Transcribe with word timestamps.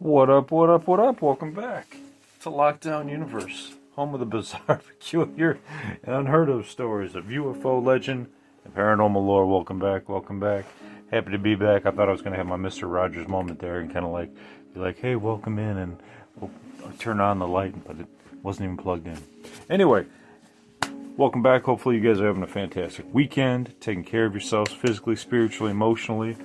What 0.00 0.30
up, 0.30 0.52
what 0.52 0.70
up, 0.70 0.86
what 0.86 1.00
up? 1.00 1.22
Welcome 1.22 1.52
back 1.52 1.96
to 2.42 2.50
Lockdown 2.50 3.10
Universe, 3.10 3.74
home 3.96 4.14
of 4.14 4.20
the 4.20 4.26
bizarre, 4.26 4.80
peculiar, 5.00 5.58
and 6.04 6.14
unheard 6.14 6.48
of 6.48 6.68
stories 6.68 7.16
of 7.16 7.24
UFO 7.24 7.84
legend 7.84 8.28
and 8.64 8.72
paranormal 8.72 9.14
lore. 9.16 9.44
Welcome 9.44 9.80
back, 9.80 10.08
welcome 10.08 10.38
back. 10.38 10.66
Happy 11.10 11.32
to 11.32 11.38
be 11.38 11.56
back. 11.56 11.84
I 11.84 11.90
thought 11.90 12.08
I 12.08 12.12
was 12.12 12.22
going 12.22 12.30
to 12.30 12.38
have 12.38 12.46
my 12.46 12.56
Mr. 12.56 12.88
Rogers 12.88 13.26
moment 13.26 13.58
there 13.58 13.80
and 13.80 13.92
kind 13.92 14.06
of 14.06 14.12
like 14.12 14.32
be 14.72 14.78
like, 14.78 15.00
hey, 15.00 15.16
welcome 15.16 15.58
in, 15.58 15.78
and 15.78 16.00
we'll 16.36 16.52
turn 17.00 17.18
on 17.18 17.40
the 17.40 17.48
light, 17.48 17.74
but 17.84 17.98
it 17.98 18.06
wasn't 18.44 18.66
even 18.66 18.76
plugged 18.76 19.08
in. 19.08 19.18
Anyway, 19.68 20.06
welcome 21.16 21.42
back. 21.42 21.64
Hopefully, 21.64 21.96
you 21.96 22.02
guys 22.02 22.20
are 22.20 22.26
having 22.28 22.44
a 22.44 22.46
fantastic 22.46 23.04
weekend, 23.12 23.74
taking 23.80 24.04
care 24.04 24.26
of 24.26 24.32
yourselves 24.32 24.72
physically, 24.72 25.16
spiritually, 25.16 25.72
emotionally, 25.72 26.36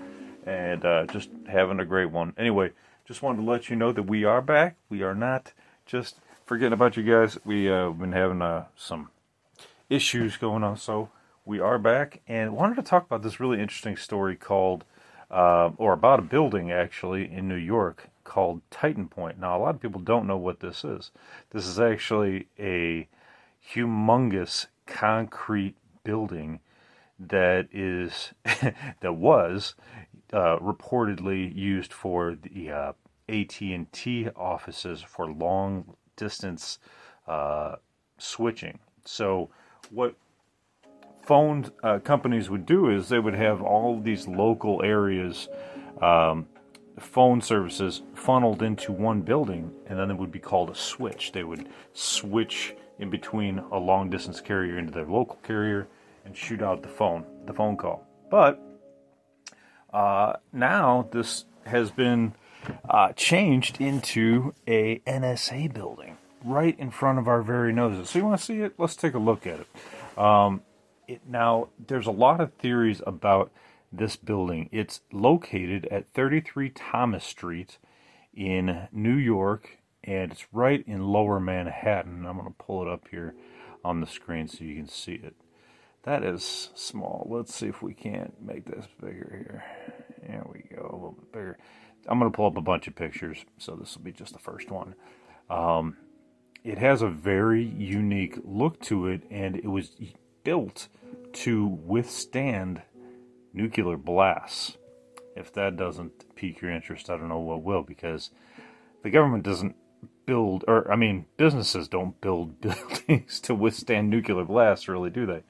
and 0.48 0.84
uh, 0.84 1.06
just 1.06 1.30
having 1.48 1.80
a 1.80 1.86
great 1.86 2.10
one. 2.10 2.34
Anyway, 2.36 2.72
just 3.14 3.22
wanted 3.22 3.44
to 3.44 3.48
let 3.48 3.70
you 3.70 3.76
know 3.76 3.92
that 3.92 4.08
we 4.08 4.24
are 4.24 4.42
back. 4.42 4.76
We 4.90 5.04
are 5.04 5.14
not 5.14 5.54
just 5.86 6.16
forgetting 6.48 6.74
about 6.74 6.98
you 6.98 7.04
guys. 7.04 7.38
We 7.46 7.70
uh, 7.70 7.90
have 7.90 8.00
been 8.00 8.12
having 8.12 8.42
uh, 8.42 8.66
some 8.76 9.12
issues 9.88 10.36
going 10.36 10.64
on, 10.64 10.78
so 10.78 11.12
we 11.46 11.60
are 11.60 11.78
back 11.78 12.22
and 12.28 12.56
wanted 12.56 12.78
to 12.78 12.82
talk 12.82 13.06
about 13.06 13.22
this 13.22 13.40
really 13.40 13.62
interesting 13.62 13.98
story 13.98 14.36
called, 14.36 14.84
uh, 15.30 15.70
or 15.78 15.94
about 15.94 16.18
a 16.18 16.24
building 16.24 16.72
actually 16.72 17.32
in 17.32 17.48
New 17.48 17.54
York 17.54 18.08
called 18.24 18.68
TITANPOINTE. 18.72 19.38
Now, 19.38 19.60
a 19.60 19.62
lot 19.62 19.76
of 19.76 19.82
people 19.82 20.02
don't 20.02 20.26
know 20.26 20.38
what 20.38 20.62
this 20.62 20.84
is. 20.84 21.12
This 21.52 21.68
is 21.68 21.80
actually 21.80 22.48
a 22.58 23.08
humongous 23.76 24.66
concrete 24.88 25.76
building 26.04 26.62
that 27.20 27.68
is 27.72 28.34
that 29.02 29.14
was 29.14 29.76
uh, 30.34 30.58
reportedly 30.58 31.56
used 31.56 31.94
for 31.94 32.34
the 32.34 32.72
uh, 32.72 32.94
AT&T 33.30 34.30
offices 34.36 35.02
for 35.02 35.32
long 35.32 35.96
distance 36.16 36.80
uh, 37.28 37.76
switching. 38.18 38.80
So 39.06 39.50
what 39.90 40.16
phone 41.24 41.72
uh, 41.84 42.00
companies 42.00 42.50
would 42.50 42.66
do 42.66 42.90
is 42.90 43.10
they 43.10 43.20
would 43.20 43.36
have 43.36 43.62
all 43.62 44.00
these 44.00 44.28
local 44.28 44.82
areas 44.84 45.48
um, 46.02 46.48
phone 47.00 47.42
services 47.42 48.04
funneled 48.14 48.62
into 48.62 48.92
one 48.92 49.22
building 49.22 49.72
and 49.88 49.98
then 49.98 50.12
it 50.12 50.18
would 50.18 50.32
be 50.32 50.40
called 50.40 50.70
a 50.70 50.76
switch 50.76 51.32
they 51.32 51.44
would 51.44 51.68
switch 51.94 52.76
in 53.00 53.10
between 53.10 53.58
a 53.72 53.78
long 53.78 54.10
distance 54.10 54.40
carrier 54.40 54.78
into 54.78 54.92
their 54.92 55.06
local 55.06 55.38
carrier 55.38 55.88
and 56.26 56.38
shoot 56.38 56.62
out 56.62 56.84
the 56.84 56.90
phone 56.90 57.26
the 57.46 57.54
phone 57.54 57.76
call 57.76 58.06
but 58.30 58.62
uh, 59.92 60.34
now 60.52 61.08
this 61.12 61.46
has 61.66 61.90
been 61.90 62.34
uh, 62.90 63.14
changed 63.14 63.80
into 63.82 64.54
a 64.68 65.00
NSA 65.00 65.74
building 65.74 66.18
right 66.44 66.78
in 66.78 66.92
front 66.92 67.20
of 67.20 67.28
our 67.28 67.42
very 67.42 67.74
noses. 67.74 68.10
So 68.10 68.20
you 68.20 68.26
want 68.26 68.40
to 68.40 68.46
see 68.46 68.60
it? 68.60 68.74
Let's 68.78 68.96
take 68.96 69.14
a 69.14 69.20
look 69.20 69.48
at 69.48 69.62
it. 69.62 70.20
Um, 70.20 70.62
it 71.08 71.22
now 71.28 71.70
there's 71.88 72.08
a 72.08 72.12
lot 72.12 72.42
of 72.42 72.54
theories 72.54 73.02
about 73.06 73.52
this 73.92 74.16
building. 74.16 74.70
It's 74.72 75.02
located 75.12 75.88
at 75.92 76.12
33 76.14 76.70
Thomas 76.70 77.24
Street 77.24 77.78
in 78.34 78.88
New 78.92 79.16
York, 79.16 79.78
and 80.04 80.32
it's 80.32 80.48
right 80.52 80.84
in 80.88 81.08
Lower 81.08 81.40
Manhattan. 81.40 82.26
I'm 82.26 82.38
going 82.38 82.48
to 82.48 82.64
pull 82.64 82.82
it 82.82 82.88
up 82.88 83.08
here 83.10 83.36
on 83.86 84.02
the 84.02 84.08
screen 84.08 84.48
so 84.48 84.64
you 84.64 84.76
can 84.76 84.88
see 84.88 85.14
it. 85.14 85.36
That 86.04 86.24
is 86.24 86.70
small. 86.76 87.28
Let's 87.30 87.56
see 87.56 87.68
if 87.68 87.82
we 87.82 87.94
can't 87.94 88.42
make 88.42 88.66
this 88.66 88.88
bigger 89.00 89.36
here. 89.38 89.64
There 90.28 90.46
we 90.52 90.64
go, 90.76 90.90
a 90.90 90.96
little 90.96 91.18
bit 91.18 91.32
bigger. 91.32 91.58
I'm 92.08 92.20
going 92.20 92.32
to 92.32 92.36
pull 92.36 92.48
up 92.48 92.58
a 92.58 92.62
bunch 92.62 92.88
of 92.88 92.96
pictures, 92.96 93.46
so 93.58 93.76
this 93.76 93.96
will 93.96 94.04
be 94.04 94.12
just 94.12 94.34
the 94.34 94.40
first 94.40 94.70
one. 94.70 94.96
Um, 95.50 95.98
it 96.64 96.78
has 96.78 97.02
a 97.02 97.10
very 97.10 97.64
unique 97.64 98.38
look 98.44 98.80
to 98.82 99.08
it, 99.08 99.24
and 99.30 99.56
it 99.56 99.68
was 99.68 99.92
built 100.44 100.88
to 101.34 101.66
withstand 101.66 102.82
nuclear 103.54 103.98
blasts. 103.98 104.78
If 105.36 105.52
that 105.54 105.78
doesn't 105.78 106.36
pique 106.36 106.62
your 106.62 106.72
interest, 106.72 107.10
I 107.10 107.18
don't 107.18 107.30
know 107.30 107.40
what 107.40 107.64
will, 107.64 107.84
because 107.84 108.30
the 109.02 109.10
government 109.10 109.44
doesn't 109.44 109.76
build, 110.26 110.64
or 110.68 110.90
I 110.92 110.96
mean, 110.96 111.26
businesses 111.38 111.88
don't 111.88 112.20
build 112.22 112.62
buildings 112.62 113.40
to 113.42 113.56
withstand 113.56 114.10
nuclear 114.10 114.46
blasts, 114.46 114.88
really, 114.88 115.10
do 115.10 115.26
they? 115.26 115.44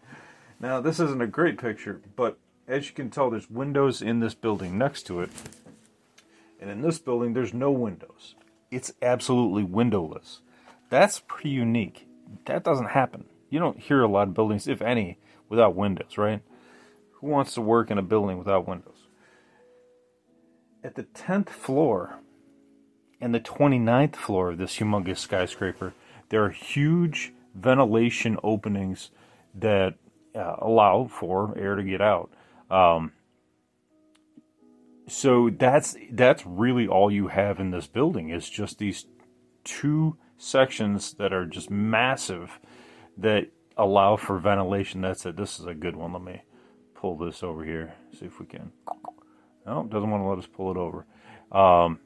Now, 0.59 0.79
this 0.79 0.99
isn't 0.99 1.21
a 1.21 1.27
great 1.27 1.57
picture, 1.57 2.01
but 2.15 2.37
as 2.67 2.87
you 2.87 2.95
can 2.95 3.09
tell, 3.09 3.29
there's 3.29 3.49
windows 3.49 4.01
in 4.01 4.19
this 4.19 4.33
building 4.33 4.77
next 4.77 5.03
to 5.03 5.19
it. 5.19 5.29
And 6.63 6.71
in 6.71 6.81
this 6.81 6.97
building, 6.97 7.33
there's 7.33 7.53
no 7.53 7.71
windows. 7.71 8.35
It's 8.71 8.93
absolutely 9.01 9.63
windowless. 9.63 10.39
That's 10.89 11.19
pretty 11.19 11.49
unique. 11.49 12.07
That 12.45 12.63
doesn't 12.63 12.91
happen. 12.91 13.25
You 13.49 13.59
don't 13.59 13.81
hear 13.81 14.01
a 14.01 14.07
lot 14.07 14.29
of 14.29 14.33
buildings, 14.33 14.65
if 14.65 14.81
any, 14.81 15.19
without 15.49 15.75
windows, 15.75 16.17
right? 16.17 16.41
Who 17.15 17.27
wants 17.27 17.53
to 17.55 17.61
work 17.61 17.91
in 17.91 17.97
a 17.97 18.01
building 18.01 18.37
without 18.37 18.65
windows? 18.65 19.09
At 20.85 20.95
the 20.95 21.03
10th 21.03 21.49
floor 21.49 22.19
and 23.19 23.35
the 23.35 23.41
29th 23.41 24.15
floor 24.15 24.51
of 24.51 24.57
this 24.57 24.77
humongous 24.77 25.17
skyscraper, 25.17 25.93
there 26.29 26.45
are 26.45 26.49
huge 26.49 27.33
ventilation 27.53 28.37
openings 28.41 29.11
that 29.53 29.95
uh, 30.33 30.55
allow 30.59 31.09
for 31.11 31.57
air 31.57 31.75
to 31.75 31.83
get 31.83 31.99
out. 31.99 32.31
Um, 32.71 33.11
so 35.07 35.49
that's 35.49 35.95
that's 36.11 36.45
really 36.45 36.87
all 36.87 37.11
you 37.11 37.27
have 37.27 37.59
in 37.59 37.71
this 37.71 37.87
building 37.87 38.29
is 38.29 38.49
just 38.49 38.79
these 38.79 39.05
two 39.63 40.17
sections 40.37 41.13
that 41.13 41.33
are 41.33 41.45
just 41.45 41.69
massive 41.69 42.59
that 43.17 43.47
allow 43.77 44.15
for 44.15 44.37
ventilation. 44.37 45.01
That's 45.01 45.25
it. 45.25 45.35
This 45.35 45.59
is 45.59 45.65
a 45.65 45.73
good 45.73 45.95
one. 45.95 46.13
Let 46.13 46.23
me 46.23 46.41
pull 46.95 47.17
this 47.17 47.43
over 47.43 47.63
here. 47.63 47.93
See 48.17 48.25
if 48.25 48.39
we 48.39 48.45
can. 48.45 48.71
No, 49.65 49.83
doesn't 49.83 50.09
want 50.09 50.23
to 50.23 50.27
let 50.27 50.39
us 50.39 50.47
pull 50.47 50.71
it 50.71 50.77
over. 50.77 51.05
Um, 51.51 51.99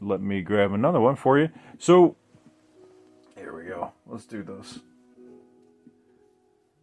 let 0.00 0.20
me 0.20 0.42
grab 0.42 0.72
another 0.72 1.00
one 1.00 1.16
for 1.16 1.38
you. 1.38 1.50
So 1.78 2.16
here 3.36 3.56
we 3.56 3.64
go. 3.64 3.92
Let's 4.06 4.26
do 4.26 4.42
this. 4.42 4.80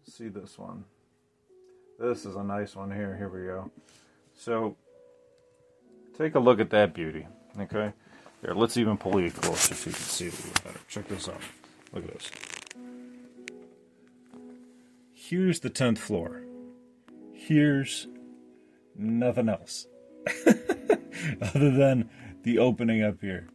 See 0.07 0.29
this 0.29 0.57
one. 0.57 0.85
This 1.99 2.25
is 2.25 2.35
a 2.35 2.43
nice 2.43 2.75
one 2.75 2.91
here. 2.91 3.15
Here 3.17 3.29
we 3.29 3.47
go. 3.47 3.71
So 4.33 4.75
take 6.17 6.35
a 6.35 6.39
look 6.39 6.59
at 6.59 6.69
that 6.71 6.93
beauty. 6.93 7.27
Okay. 7.59 7.93
Here, 8.41 8.53
let's 8.53 8.77
even 8.77 8.97
pull 8.97 9.19
you 9.19 9.31
closer 9.31 9.73
so 9.73 9.89
you 9.89 9.95
can 9.95 10.03
see 10.03 10.27
it 10.27 10.33
a 10.33 10.35
little 10.35 10.63
better. 10.63 10.79
Check 10.87 11.07
this 11.07 11.29
out. 11.29 11.41
Look 11.93 12.03
at 12.05 12.13
this. 12.13 12.31
Here's 15.13 15.59
the 15.61 15.69
10th 15.69 15.97
floor. 15.97 16.43
Here's 17.33 18.07
nothing 18.95 19.49
else. 19.49 19.87
Other 21.41 21.71
than 21.71 22.09
the 22.43 22.59
opening 22.59 23.01
up 23.01 23.21
here. 23.21 23.49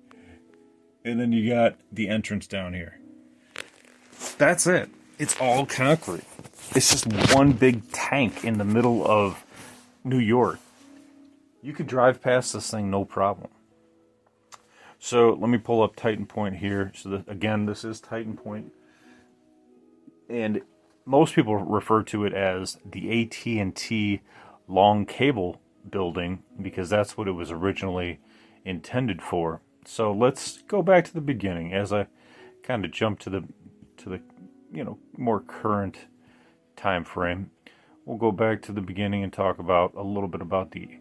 And 1.05 1.21
then 1.21 1.33
you 1.33 1.49
got 1.49 1.77
the 1.93 2.09
entrance 2.09 2.47
down 2.47 2.75
here. 2.75 2.99
That's 4.39 4.67
it. 4.67 4.91
It's 5.19 5.39
all 5.41 5.67
concrete. 5.67 6.25
It's 6.75 6.91
just 6.91 7.35
one 7.35 7.53
big 7.53 7.91
tank 7.93 8.45
in 8.45 8.59
the 8.59 8.65
middle 8.65 9.07
of 9.07 9.45
New 10.03 10.19
York. 10.19 10.59
You 11.63 11.73
could 11.73 11.87
drive 11.87 12.23
past 12.23 12.53
this 12.53 12.71
thing 12.71 12.91
no 12.91 13.05
problem. 13.05 13.51
So 14.99 15.31
let 15.31 15.49
me 15.49 15.59
pull 15.59 15.83
up 15.83 15.97
TITANPOINTE 15.97 16.57
here. 16.57 16.93
So 16.95 17.25
again, 17.27 17.67
this 17.67 17.85
is 17.85 18.01
TITANPOINTE, 18.01 18.71
and 20.29 20.61
most 21.07 21.35
people 21.35 21.57
refer 21.57 22.03
to 22.05 22.25
it 22.25 22.35
as 22.35 22.79
the 22.85 23.23
AT&T 23.23 24.21
long 24.69 25.07
cable 25.07 25.61
building 25.89 26.43
because 26.61 26.91
that's 26.91 27.17
what 27.17 27.27
it 27.29 27.33
was 27.33 27.51
originally 27.51 28.21
intended 28.65 29.23
for. 29.23 29.61
So 29.87 30.13
let's 30.13 30.63
go 30.63 30.83
back 30.83 31.05
to 31.07 31.15
the 31.15 31.21
beginning 31.21 31.73
as 31.73 31.93
I 31.93 32.07
kind 32.63 32.85
of 32.85 32.91
jump 32.91 33.19
to 33.21 33.31
the 33.31 33.45
to 33.97 34.09
the 34.09 34.21
you 34.73 34.85
know 34.85 34.99
more 35.17 35.41
current 35.41 36.07
time 36.77 37.05
frame. 37.05 37.51
We'll 38.05 38.19
go 38.19 38.33
back 38.33 38.63
to 38.63 38.73
the 38.73 38.81
beginning 38.81 39.23
and 39.23 39.33
talk 39.33 39.59
about 39.59 39.95
a 39.95 40.03
little 40.03 40.29
bit 40.29 40.41
about 40.41 40.73
the 40.73 40.99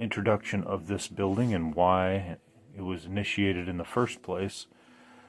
introduction 0.00 0.64
of 0.64 0.86
this 0.86 1.06
building 1.08 1.54
and 1.54 1.74
why 1.74 2.36
it 2.76 2.82
was 2.82 3.04
initiated 3.04 3.68
in 3.68 3.76
the 3.76 3.84
first 3.84 4.22
place. 4.22 4.66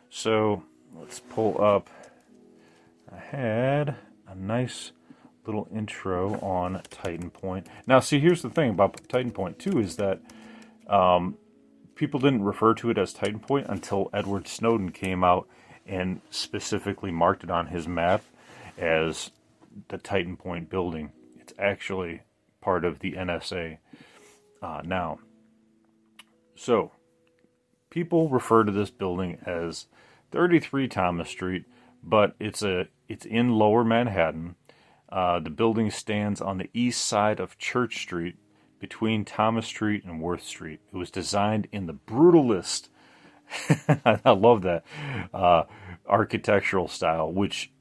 So 0.10 0.64
let's 0.96 1.20
pull 1.20 1.62
up. 1.62 1.90
I 3.12 3.18
had 3.18 3.96
a 4.28 4.36
nice 4.36 4.92
little 5.46 5.68
intro 5.76 6.40
on 6.40 6.82
TITANPOINTE. 6.90 7.68
Now, 7.88 8.00
see, 8.00 8.20
here's 8.20 8.42
the 8.42 8.50
thing 8.50 8.70
about 8.70 8.96
TITANPOINTE 9.08 9.58
too 9.58 9.80
is 9.80 9.98
that 9.98 10.22
um, 10.88 11.38
people 11.96 12.20
didn't 12.20 12.44
refer 12.44 12.74
to 12.76 12.90
it 12.90 12.98
as 12.98 13.14
TITANPOINTE 13.14 13.68
until 13.68 14.10
Edward 14.14 14.48
Snowden 14.48 14.92
came 14.92 15.24
out 15.24 15.48
and 15.86 16.22
specifically 16.30 17.12
marked 17.12 17.44
it 17.44 17.52
on 17.52 17.68
his 17.68 17.88
map 17.88 18.24
as 18.78 19.32
the 19.90 19.98
TITANPOINTE 19.98 20.70
building. 20.70 21.12
It's 21.40 21.54
actually 21.58 22.22
part 22.62 22.86
of 22.86 23.00
the 23.00 23.14
NSA 23.14 23.78
uh, 24.62 24.81
now. 24.84 25.19
So, 26.56 26.92
people 27.90 28.30
refer 28.30 28.63
to 28.63 28.72
this 28.72 28.92
building 28.92 29.40
as 29.46 29.88
33 30.31 30.88
Thomas 30.88 31.30
Street, 31.30 31.66
but 32.04 32.36
it's 32.40 32.62
a 32.62 32.88
it's 33.08 33.25
in 33.25 33.52
Lower 33.52 33.84
Manhattan. 33.84 34.56
Uh, 35.10 35.40
the 35.40 35.50
building 35.50 35.92
stands 35.92 36.40
on 36.40 36.58
the 36.58 36.69
east 36.74 37.06
side 37.06 37.40
of 37.40 37.58
Church 37.58 38.02
Street, 38.02 38.38
between 38.81 39.24
Thomas 39.24 39.68
Street 39.68 40.04
and 40.04 40.19
Worth 40.19 40.44
Street. 40.44 40.81
It 40.92 40.98
was 40.98 41.12
designed 41.12 41.68
in 41.72 41.86
the 41.86 41.94
brutalist. 41.94 42.90
I 44.25 44.31
love 44.31 44.63
that 44.63 44.84
uh, 45.34 45.63
architectural 46.10 46.88
style, 46.88 47.31
which 47.31 47.72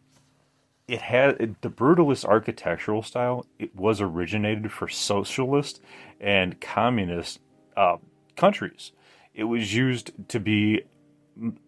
it 0.91 1.03
had 1.03 1.57
the 1.61 1.71
brutalist 1.71 2.25
architectural 2.25 3.05
style. 3.05 3.47
It 3.61 3.77
was 3.77 4.01
originated 4.01 4.73
for 4.73 4.89
socialist 4.89 5.81
and 6.21 6.61
communist 6.61 7.39
uh, 7.77 7.99
countries. 8.37 8.91
It 9.33 9.45
was 9.45 9.73
used 9.73 10.11
to 10.29 10.41
be 10.41 10.83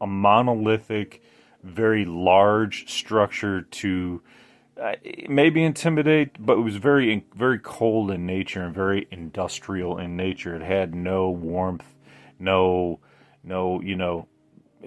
a 0.00 0.06
monolithic, 0.08 1.22
very 1.62 2.04
large 2.04 2.90
structure 2.90 3.62
to 3.62 4.22
uh, 4.80 4.94
maybe 5.28 5.62
intimidate, 5.62 6.44
but 6.44 6.58
it 6.58 6.62
was 6.62 6.76
very 6.76 7.24
very 7.36 7.60
cold 7.60 8.10
in 8.10 8.26
nature 8.26 8.64
and 8.64 8.74
very 8.74 9.06
industrial 9.12 9.98
in 9.98 10.16
nature. 10.16 10.56
It 10.56 10.62
had 10.62 10.96
no 10.96 11.30
warmth, 11.30 11.94
no 12.40 12.98
no 13.44 13.80
you 13.82 13.94
know 13.94 14.26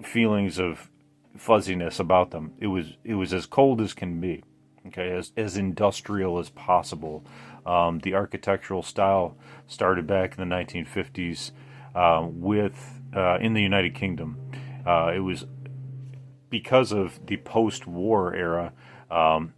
feelings 0.04 0.60
of 0.60 0.90
fuzziness 1.38 2.00
about 2.00 2.32
them. 2.32 2.54
It 2.60 2.68
was 2.68 2.98
it 3.04 3.16
was 3.16 3.34
as 3.34 3.46
cold 3.46 3.82
as 3.82 3.94
can 3.94 4.20
be, 4.20 4.44
okay, 4.88 5.12
as 5.12 5.32
as 5.38 5.58
industrial 5.58 6.40
as 6.40 6.50
possible. 6.50 7.26
Um, 7.66 8.00
the 8.00 8.14
architectural 8.14 8.84
style 8.84 9.36
started 9.68 10.06
back 10.06 10.38
in 10.38 10.48
the 10.48 10.56
1950s 10.56 11.52
uh, 11.96 12.28
with 12.30 13.02
uh, 13.16 13.38
in 13.40 13.54
the 13.54 13.62
United 13.62 13.96
Kingdom. 13.96 14.38
Uh, 14.86 15.12
it 15.16 15.20
was 15.20 15.46
because 16.50 16.92
of 16.92 17.26
the 17.26 17.38
post-war 17.38 18.36
era. 18.36 18.72
Um, 19.10 19.54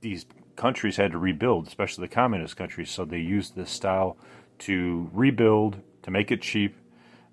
these 0.00 0.26
countries 0.54 0.96
had 0.96 1.12
to 1.12 1.18
rebuild, 1.18 1.66
especially 1.66 2.06
the 2.06 2.14
communist 2.14 2.56
countries. 2.56 2.90
So 2.90 3.04
they 3.04 3.18
used 3.18 3.56
this 3.56 3.70
style 3.70 4.18
to 4.60 5.10
rebuild, 5.12 5.80
to 6.02 6.10
make 6.10 6.30
it 6.30 6.42
cheap, 6.42 6.76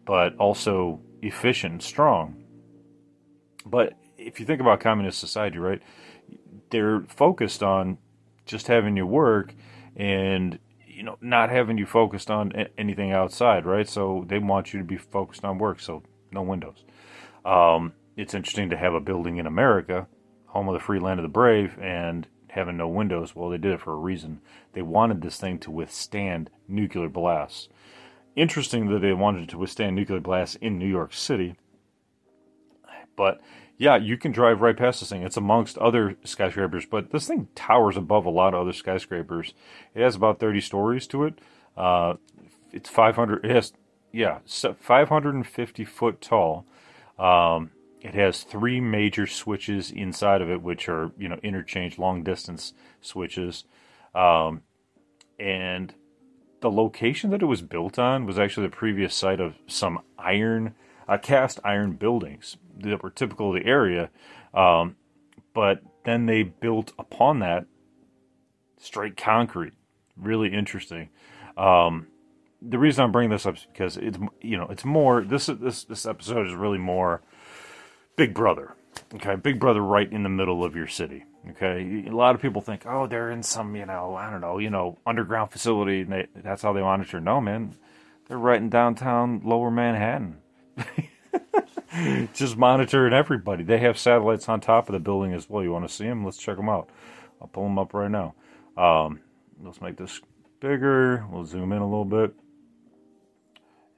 but 0.06 0.36
also 0.38 1.02
efficient 1.22 1.74
and 1.74 1.84
strong. 1.84 2.41
But 3.66 3.94
if 4.18 4.40
you 4.40 4.46
think 4.46 4.62
about 4.62 4.80
communist 4.80 5.20
society, 5.20 5.58
right, 5.58 5.82
they're 6.70 7.02
focused 7.08 7.64
on 7.64 7.98
just 8.46 8.68
having 8.68 8.98
you 8.98 9.06
work 9.06 9.54
and 9.96 10.60
you 10.88 11.04
know 11.04 11.18
not 11.22 11.50
having 11.50 11.78
you 11.78 11.86
focused 11.86 12.30
on 12.30 12.52
anything 12.78 13.12
outside, 13.12 13.66
right? 13.66 13.88
So 13.88 14.26
they 14.28 14.40
want 14.40 14.74
you 14.74 14.80
to 14.80 14.86
be 14.86 14.98
focused 14.98 15.44
on 15.44 15.58
work. 15.58 15.80
So 15.80 16.04
no 16.32 16.42
windows. 16.42 16.84
Um, 17.46 17.94
it's 18.16 18.34
interesting 18.34 18.70
to 18.70 18.78
have 18.78 18.94
a 18.94 19.00
building 19.00 19.38
in 19.38 19.48
America, 19.48 20.08
home 20.48 20.68
of 20.68 20.74
the 20.74 20.80
free 20.80 21.00
land 21.00 21.20
of 21.20 21.24
the 21.24 21.30
brave, 21.30 21.78
and 21.82 22.28
having 22.50 22.78
no 22.78 22.88
windows. 22.88 23.36
Well, 23.36 23.50
they 23.50 23.58
did 23.58 23.74
it 23.74 23.82
for 23.82 23.94
a 23.94 23.98
reason. 23.98 24.42
They 24.74 24.82
wanted 24.82 25.22
this 25.22 25.38
thing 25.38 25.60
to 25.60 25.72
withstand 25.72 26.50
nuclear 26.68 27.10
blasts. 27.10 27.70
Interesting 28.36 28.90
that 28.90 29.00
they 29.00 29.14
wanted 29.14 29.50
to 29.50 29.58
withstand 29.58 29.96
nuclear 29.96 30.20
blasts 30.20 30.56
in 30.56 30.78
New 30.78 30.88
York 30.88 31.14
City. 31.14 31.56
But 33.22 33.40
yeah, 33.78 33.98
you 33.98 34.18
can 34.18 34.32
drive 34.32 34.62
right 34.62 34.76
past 34.76 35.00
this 35.00 35.10
thing. 35.10 35.22
It's 35.22 35.38
amongst 35.38 35.78
other 35.78 36.16
skyscrapers, 36.24 36.88
but 36.88 37.12
this 37.12 37.28
thing 37.28 37.50
towers 37.54 37.96
above 37.96 38.26
a 38.26 38.32
lot 38.32 38.56
of 38.56 38.62
other 38.62 38.74
skyscrapers. 38.74 39.54
It 39.94 40.02
has 40.02 40.16
about 40.16 40.40
30 40.40 40.60
stories 40.60 41.06
to 41.06 41.26
it. 41.26 41.38
Uh, 41.78 42.16
it's 42.72 42.90
500. 42.90 43.46
It 43.46 43.52
has 43.52 43.74
yeah, 44.12 44.40
550 44.48 45.86
foot 45.86 46.20
tall. 46.20 46.66
Um, 47.20 47.70
it 48.02 48.16
has 48.16 48.42
three 48.42 48.82
major 48.82 49.28
switches 49.28 49.92
inside 49.92 50.42
of 50.42 50.50
it, 50.50 50.64
which 50.64 50.90
are 50.90 51.12
you 51.16 51.30
know 51.30 51.38
interchange 51.44 52.00
long 52.00 52.24
distance 52.24 52.74
switches, 53.02 53.66
um, 54.16 54.64
and 55.40 55.94
the 56.62 56.72
location 56.72 57.30
that 57.30 57.44
it 57.44 57.46
was 57.46 57.62
built 57.62 58.00
on 58.00 58.26
was 58.26 58.40
actually 58.40 58.66
the 58.66 58.76
previous 58.76 59.14
site 59.14 59.40
of 59.40 59.60
some 59.68 60.00
iron, 60.18 60.74
uh, 61.12 61.18
cast 61.18 61.60
iron 61.64 61.92
buildings 61.94 62.58
that 62.80 63.04
were 63.04 63.10
typical 63.10 63.50
of 63.56 63.62
the 63.62 63.70
area, 63.70 64.10
um, 64.54 64.96
but 65.54 65.82
then 66.06 66.26
they 66.26 66.42
built 66.44 66.94
upon 66.98 67.40
that 67.40 67.66
straight 68.78 69.18
concrete. 69.18 69.74
Really 70.16 70.54
interesting. 70.54 71.10
Um, 71.58 72.08
the 72.62 72.80
reason 72.80 73.04
I'm 73.04 73.12
bringing 73.12 73.32
this 73.32 73.46
up 73.46 73.58
is 73.58 73.68
because 73.72 73.98
it's 73.98 74.18
you 74.40 74.58
know 74.58 74.68
it's 74.70 74.86
more 74.86 75.22
this 75.24 75.48
this 75.48 75.84
this 75.84 76.06
episode 76.06 76.48
is 76.48 76.54
really 76.54 76.78
more 76.78 77.22
Big 78.16 78.34
Brother. 78.34 78.76
Okay, 79.16 79.36
Big 79.36 79.60
Brother 79.60 79.82
right 79.82 80.12
in 80.12 80.24
the 80.24 80.30
middle 80.30 80.64
of 80.64 80.76
your 80.76 80.88
city. 80.88 81.26
Okay, 81.50 82.06
a 82.08 82.16
lot 82.16 82.36
of 82.36 82.42
people 82.42 82.62
think, 82.62 82.86
oh, 82.86 83.08
they're 83.08 83.32
in 83.32 83.42
some, 83.42 83.76
you 83.76 83.86
know, 83.86 84.14
I 84.14 84.30
don't 84.30 84.42
know, 84.42 84.60
you 84.60 84.70
know, 84.70 85.00
underground 85.08 85.52
facility, 85.52 86.02
and 86.02 86.12
they, 86.12 86.28
that's 86.36 86.62
how 86.62 86.72
they 86.72 86.82
monitor. 86.82 87.20
No, 87.20 87.42
man, 87.42 87.76
they're 88.28 88.38
right 88.38 88.62
in 88.62 88.70
downtown 88.70 89.42
Lower 89.44 89.72
Manhattan, 89.72 90.41
just 92.34 92.58
monitoring 92.58 93.14
everybody. 93.14 93.64
They 93.64 93.80
have 93.80 93.98
satellites 93.98 94.48
on 94.50 94.62
top 94.62 94.90
of 94.90 94.94
the 94.94 95.00
building 95.00 95.34
as 95.34 95.50
well. 95.50 95.64
You 95.64 95.72
want 95.72 95.88
to 95.88 95.94
see 95.94 96.06
them? 96.06 96.26
Let's 96.26 96.38
check 96.38 96.58
them 96.58 96.70
out. 96.70 96.90
I'll 97.42 97.48
pull 97.48 97.64
them 97.64 97.80
up 97.80 97.94
right 97.94 98.12
now. 98.12 98.34
Um, 98.78 99.20
let's 99.62 99.82
make 99.82 99.98
this 99.98 100.22
bigger. 100.60 101.26
We'll 101.30 101.46
zoom 101.46 101.72
in 101.72 101.82
a 101.82 101.88
little 101.88 102.06
bit, 102.06 102.34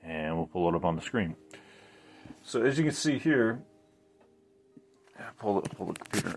and 0.04 0.36
we'll 0.36 0.48
pull 0.48 0.70
it 0.70 0.75
up 0.75 0.86
on 0.86 0.96
the 0.96 1.02
screen. 1.02 1.36
So 2.44 2.62
as 2.64 2.78
you 2.78 2.84
can 2.84 2.94
see 2.94 3.18
here, 3.20 3.62
pull 5.40 5.62
the, 5.62 5.70
pull 5.70 5.88
the 5.88 5.94
computer. 5.94 6.36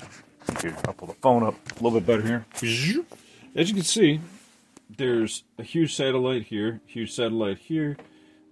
Here, 0.60 0.76
I'll 0.86 0.94
pull 0.94 1.08
the 1.08 1.14
phone 1.14 1.42
up 1.42 1.54
a 1.72 1.82
little 1.82 1.98
bit 1.98 2.06
better 2.06 2.22
here. 2.22 2.46
As 3.54 3.68
you 3.68 3.74
can 3.74 3.84
see, 3.84 4.20
there's 4.88 5.44
a 5.58 5.62
huge 5.62 5.94
satellite 5.94 6.44
here, 6.44 6.80
huge 6.86 7.12
satellite 7.12 7.58
here. 7.58 7.96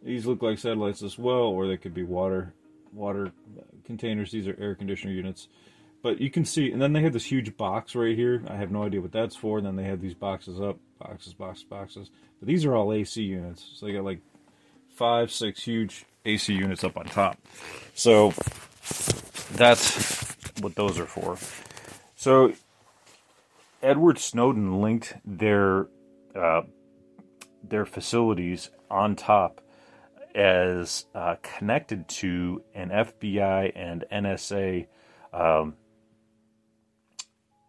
These 0.04 0.26
look 0.26 0.42
like 0.42 0.58
satellites 0.58 1.02
as 1.02 1.18
well, 1.18 1.44
or 1.44 1.66
they 1.66 1.78
could 1.78 1.94
be 1.94 2.02
water 2.02 2.52
water 2.92 3.32
containers. 3.84 4.30
These 4.30 4.46
are 4.46 4.56
air 4.60 4.74
conditioner 4.74 5.12
units. 5.12 5.48
But 6.02 6.20
you 6.20 6.30
can 6.30 6.44
see, 6.44 6.70
and 6.70 6.82
then 6.82 6.92
they 6.92 7.00
have 7.00 7.14
this 7.14 7.24
huge 7.24 7.56
box 7.56 7.94
right 7.94 8.14
here. 8.14 8.42
I 8.46 8.56
have 8.56 8.70
no 8.70 8.82
idea 8.84 9.00
what 9.00 9.12
that's 9.12 9.34
for. 9.34 9.56
And 9.56 9.66
then 9.66 9.76
they 9.76 9.84
have 9.84 10.02
these 10.02 10.12
boxes 10.12 10.60
up, 10.60 10.78
boxes, 10.98 11.32
boxes, 11.32 11.64
boxes. 11.64 12.10
But 12.38 12.46
these 12.46 12.66
are 12.66 12.76
all 12.76 12.92
AC 12.92 13.22
units. 13.22 13.66
So 13.74 13.86
they 13.86 13.92
got 13.92 14.04
like 14.04 14.20
five, 14.94 15.32
six 15.32 15.62
huge 15.62 16.04
AC 16.26 16.52
units 16.52 16.84
up 16.84 16.98
on 16.98 17.06
top. 17.06 17.38
So 17.94 18.34
that's 19.52 20.36
what 20.60 20.74
those 20.74 20.98
are 20.98 21.06
for. 21.06 21.38
So 22.16 22.52
Edward 23.82 24.18
Snowden 24.18 24.82
linked 24.82 25.14
their 25.24 25.86
uh, 26.36 26.62
their 27.66 27.86
facilities 27.86 28.68
on 28.90 29.16
top 29.16 29.62
as 30.34 31.06
uh, 31.14 31.36
connected 31.42 32.08
to 32.08 32.62
an 32.74 32.90
FBI 32.90 33.72
and 33.74 34.04
NSA 34.12 34.86
um, 35.32 35.74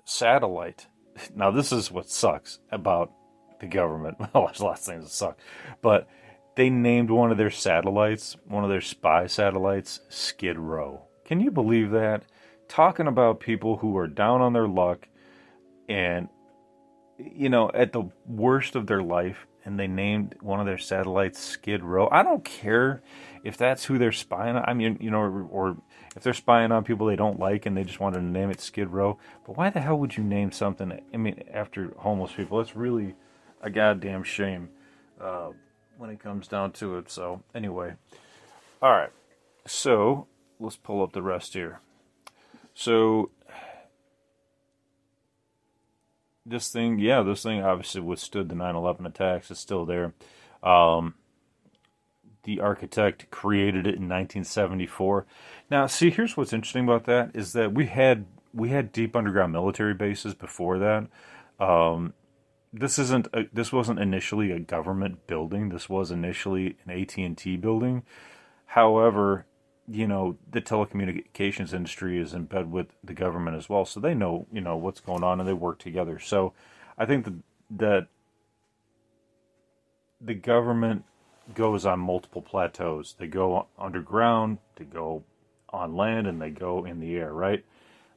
satellite. 0.05 0.87
Now, 1.35 1.51
this 1.51 1.71
is 1.71 1.91
what 1.91 2.09
sucks 2.09 2.59
about 2.71 3.11
the 3.59 3.67
government. 3.67 4.17
Well, 4.33 4.47
there's 4.47 4.61
lots 4.61 4.87
of 4.87 4.93
things 4.93 5.03
that 5.05 5.11
suck, 5.11 5.39
but 5.81 6.07
they 6.55 6.69
named 6.69 7.09
one 7.09 7.31
of 7.31 7.37
their 7.37 7.51
satellites, 7.51 8.35
one 8.45 8.63
of 8.63 8.69
their 8.69 8.81
spy 8.81 9.27
satellites, 9.27 9.99
SKIDROWE. 10.09 11.01
Can 11.25 11.39
you 11.39 11.51
believe 11.51 11.91
that? 11.91 12.23
Talking 12.67 13.07
about 13.07 13.39
people 13.39 13.77
who 13.77 13.95
are 13.97 14.07
down 14.07 14.41
on 14.41 14.53
their 14.53 14.67
luck 14.67 15.07
and, 15.87 16.29
you 17.17 17.49
know, 17.49 17.69
at 17.73 17.93
the 17.93 18.09
worst 18.25 18.75
of 18.75 18.87
their 18.87 19.03
life, 19.03 19.45
and 19.65 19.79
they 19.79 19.87
named 19.87 20.35
one 20.41 20.59
of 20.59 20.65
their 20.65 20.77
satellites 20.77 21.57
SKIDROWE. 21.57 22.09
I 22.11 22.23
don't 22.23 22.45
care 22.45 23.01
if 23.43 23.57
that's 23.57 23.85
who 23.85 23.97
they're 23.97 24.11
spying 24.11 24.55
on. 24.55 24.63
I 24.65 24.73
mean, 24.73 24.97
you 25.01 25.11
know, 25.11 25.19
or, 25.19 25.43
or 25.43 25.77
if 26.15 26.23
they're 26.23 26.33
spying 26.33 26.71
on 26.71 26.83
people 26.83 27.07
they 27.07 27.15
don't 27.15 27.39
like 27.39 27.65
and 27.65 27.75
they 27.75 27.83
just 27.83 27.99
wanted 27.99 28.19
to 28.19 28.25
name 28.25 28.51
it 28.51 28.59
SKIDROWE. 28.59 29.17
But 29.45 29.57
why 29.57 29.69
the 29.71 29.81
hell 29.81 29.97
would 29.97 30.15
you 30.15 30.23
name 30.23 30.51
something, 30.51 30.97
I 31.13 31.17
mean, 31.17 31.43
after 31.51 31.93
homeless 31.97 32.31
people? 32.31 32.61
It's 32.61 32.75
really 32.75 33.15
a 33.61 33.69
goddamn 33.69 34.23
shame 34.23 34.69
uh, 35.19 35.49
when 35.97 36.09
it 36.09 36.19
comes 36.19 36.47
down 36.47 36.71
to 36.73 36.97
it. 36.97 37.09
So, 37.09 37.41
anyway. 37.53 37.95
All 38.81 38.91
right. 38.91 39.11
So, 39.65 40.27
let's 40.59 40.75
pull 40.75 41.01
up 41.01 41.13
the 41.13 41.23
rest 41.23 41.53
here. 41.53 41.79
So 42.73 43.31
this 46.45 46.71
thing, 46.71 46.99
yeah, 46.99 47.21
this 47.21 47.43
thing 47.43 47.61
obviously 47.61 48.01
withstood 48.01 48.49
the 48.49 48.55
9/11 48.55 49.05
attacks. 49.05 49.49
It's 49.51 49.59
still 49.59 49.85
there. 49.85 50.13
Um, 50.61 51.15
the 52.43 52.59
architect 52.59 53.29
created 53.31 53.87
it 53.87 53.95
in 53.95 54.07
1974. 54.07 55.25
Now, 55.69 55.87
see, 55.87 56.11
here's 56.11 56.37
what's 56.37 56.53
interesting 56.53 56.83
about 56.83 57.05
that 57.05 57.31
is 57.33 57.53
that 57.53 57.73
we 57.73 57.87
had 57.87 58.25
we 58.53 58.69
had 58.69 58.91
deep 58.91 59.15
underground 59.15 59.51
military 59.51 59.93
bases 59.93 60.33
before 60.33 60.79
that. 60.79 61.07
Um, 61.59 62.13
this 62.71 62.99
isn't 62.99 63.27
a, 63.33 63.45
this 63.51 63.73
wasn't 63.73 63.99
initially 63.99 64.51
a 64.51 64.59
government 64.59 65.27
building. 65.27 65.69
This 65.69 65.89
was 65.89 66.11
initially 66.11 66.77
an 66.85 67.01
AT 67.01 67.17
and 67.17 67.37
T 67.37 67.57
building. 67.57 68.03
However, 68.67 69.45
you 69.87 70.07
know 70.07 70.37
the 70.49 70.61
telecommunications 70.61 71.73
industry 71.73 72.19
is 72.19 72.33
in 72.33 72.45
bed 72.45 72.71
with 72.71 72.87
the 73.03 73.13
government 73.13 73.57
as 73.57 73.69
well, 73.69 73.85
so 73.85 73.99
they 73.99 74.13
know 74.13 74.47
you 74.51 74.61
know 74.61 74.75
what's 74.75 74.99
going 74.99 75.23
on 75.23 75.39
and 75.39 75.47
they 75.47 75.53
work 75.53 75.79
together. 75.79 76.19
So 76.19 76.53
I 76.97 77.05
think 77.05 77.25
that 77.25 77.33
that 77.71 78.07
the 80.19 80.33
government 80.33 81.03
goes 81.53 81.85
on 81.85 81.99
multiple 81.99 82.41
plateaus. 82.41 83.15
They 83.17 83.27
go 83.27 83.67
underground, 83.77 84.57
they 84.75 84.85
go 84.85 85.23
on 85.69 85.95
land, 85.95 86.25
and 86.27 86.41
they 86.41 86.49
go 86.49 86.85
in 86.85 86.99
the 86.99 87.15
air. 87.15 87.33
Right, 87.33 87.63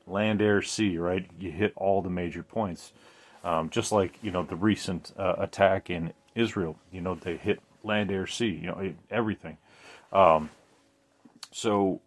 land, 0.06 0.40
air, 0.40 0.62
sea. 0.62 0.96
Right, 0.96 1.28
you 1.38 1.50
hit 1.50 1.72
all 1.76 2.02
the 2.02 2.10
major 2.10 2.42
points. 2.42 2.92
Um, 3.44 3.70
just 3.70 3.92
like 3.92 4.18
you 4.22 4.30
know 4.30 4.42
the 4.42 4.56
recent 4.56 5.12
uh, 5.18 5.34
attack 5.38 5.90
in 5.90 6.14
Israel, 6.34 6.78
you 6.90 7.02
know 7.02 7.14
they 7.14 7.36
hit 7.36 7.60
land, 7.84 8.10
air, 8.10 8.26
sea. 8.26 8.58
You 8.62 8.68
know 8.68 8.94
everything. 9.10 9.58
Um, 10.12 10.50
so, 11.50 12.00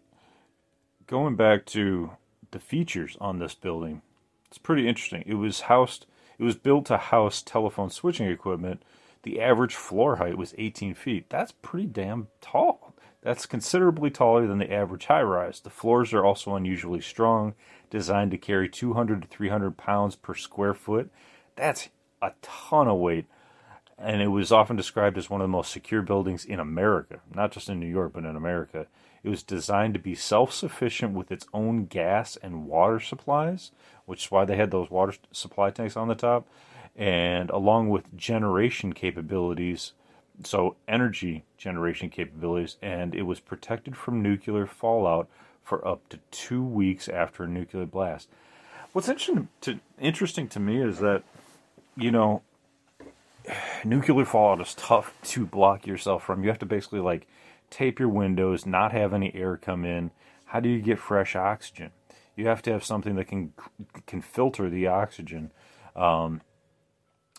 going 1.06 1.36
back 1.36 1.66
to 1.66 2.12
the 2.50 2.58
features 2.58 3.16
on 3.20 3.38
this 3.38 3.54
building, 3.54 4.02
it's 4.48 4.58
pretty 4.58 4.88
interesting. 4.88 5.24
It 5.26 5.34
was 5.34 5.62
housed, 5.62 6.06
it 6.38 6.44
was 6.44 6.56
built 6.56 6.86
to 6.86 6.96
house 6.96 7.42
telephone 7.42 7.90
switching 7.90 8.28
equipment. 8.28 8.82
The 9.22 9.40
average 9.40 9.76
floor 9.76 10.16
height 10.16 10.36
was 10.36 10.54
18 10.58 10.94
feet. 10.94 11.26
That's 11.28 11.52
pretty 11.52 11.86
damn 11.86 12.28
tall. 12.40 12.94
That's 13.22 13.46
considerably 13.46 14.10
taller 14.10 14.48
than 14.48 14.58
the 14.58 14.72
average 14.72 15.06
high 15.06 15.22
rise. 15.22 15.60
The 15.60 15.70
floors 15.70 16.12
are 16.12 16.24
also 16.24 16.56
unusually 16.56 17.00
strong, 17.00 17.54
designed 17.88 18.32
to 18.32 18.38
carry 18.38 18.68
200 18.68 19.22
to 19.22 19.28
300 19.28 19.76
pounds 19.76 20.16
per 20.16 20.34
square 20.34 20.74
foot. 20.74 21.08
That's 21.54 21.88
a 22.20 22.32
ton 22.42 22.88
of 22.88 22.98
weight 22.98 23.26
and 24.02 24.20
it 24.20 24.28
was 24.28 24.50
often 24.50 24.76
described 24.76 25.16
as 25.16 25.30
one 25.30 25.40
of 25.40 25.44
the 25.44 25.52
most 25.52 25.70
secure 25.70 26.02
buildings 26.02 26.44
in 26.44 26.58
America, 26.58 27.20
not 27.32 27.52
just 27.52 27.68
in 27.68 27.78
New 27.78 27.86
York, 27.86 28.12
but 28.12 28.24
in 28.24 28.36
America. 28.36 28.86
It 29.22 29.28
was 29.28 29.42
designed 29.42 29.94
to 29.94 30.00
be 30.00 30.14
self 30.14 30.52
sufficient 30.52 31.14
with 31.14 31.30
its 31.30 31.46
own 31.54 31.86
gas 31.86 32.36
and 32.36 32.66
water 32.66 32.98
supplies, 32.98 33.70
which 34.04 34.26
is 34.26 34.30
why 34.30 34.44
they 34.44 34.56
had 34.56 34.70
those 34.70 34.90
water 34.90 35.14
supply 35.30 35.70
tanks 35.70 35.96
on 35.96 36.08
the 36.08 36.14
top, 36.14 36.46
and 36.96 37.48
along 37.50 37.88
with 37.90 38.16
generation 38.16 38.92
capabilities, 38.92 39.92
so 40.44 40.76
energy 40.88 41.44
generation 41.56 42.10
capabilities, 42.10 42.76
and 42.82 43.14
it 43.14 43.22
was 43.22 43.38
protected 43.38 43.96
from 43.96 44.22
nuclear 44.22 44.66
fallout 44.66 45.28
for 45.62 45.86
up 45.86 46.08
to 46.08 46.18
two 46.30 46.62
weeks 46.62 47.08
after 47.08 47.44
a 47.44 47.48
nuclear 47.48 47.86
blast. 47.86 48.28
What's 48.92 49.08
interesting 49.08 49.48
to, 49.62 49.78
interesting 50.00 50.48
to 50.48 50.60
me 50.60 50.82
is 50.82 50.98
that, 50.98 51.22
you 51.96 52.10
know, 52.10 52.42
nuclear 53.84 54.24
fallout 54.24 54.60
is 54.60 54.74
tough 54.74 55.14
to 55.24 55.46
block 55.46 55.86
yourself 55.86 56.24
from. 56.24 56.42
You 56.42 56.48
have 56.48 56.58
to 56.58 56.66
basically 56.66 57.00
like 57.00 57.26
tape 57.72 57.98
your 57.98 58.08
windows, 58.08 58.66
not 58.66 58.92
have 58.92 59.12
any 59.12 59.34
air 59.34 59.56
come 59.56 59.84
in. 59.84 60.10
How 60.46 60.60
do 60.60 60.68
you 60.68 60.80
get 60.80 60.98
fresh 60.98 61.34
oxygen? 61.34 61.90
You 62.36 62.46
have 62.46 62.62
to 62.62 62.72
have 62.72 62.84
something 62.84 63.16
that 63.16 63.26
can 63.26 63.52
can 64.06 64.20
filter 64.20 64.70
the 64.70 64.86
oxygen, 64.86 65.50
um, 65.96 66.42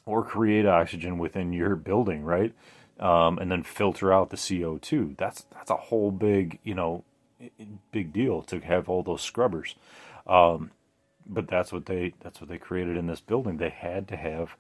or 0.06 0.24
create 0.24 0.66
oxygen 0.66 1.18
within 1.18 1.54
your 1.54 1.76
building, 1.76 2.24
right? 2.24 2.54
Um, 3.00 3.40
and 3.40 3.52
then 3.52 3.64
filter 3.64 4.14
out 4.14 4.30
the 4.30 4.38
CO 4.38 4.78
two. 4.78 5.16
That's 5.18 5.46
that's 5.52 5.72
a 5.72 5.78
whole 5.78 6.12
big 6.12 6.60
you 6.64 6.76
know 6.76 7.04
big 7.92 8.14
deal 8.14 8.42
to 8.44 8.60
have 8.60 8.90
all 8.90 9.04
those 9.04 9.22
scrubbers. 9.22 9.76
Um, 10.28 10.72
but 11.26 11.48
that's 11.48 11.72
what 11.72 11.86
they 11.86 12.14
that's 12.20 12.42
what 12.42 12.50
they 12.50 12.58
created 12.58 12.98
in 12.98 13.08
this 13.08 13.22
building. 13.22 13.58
They 13.58 13.70
had 13.70 14.08
to 14.10 14.16
have 14.16 14.56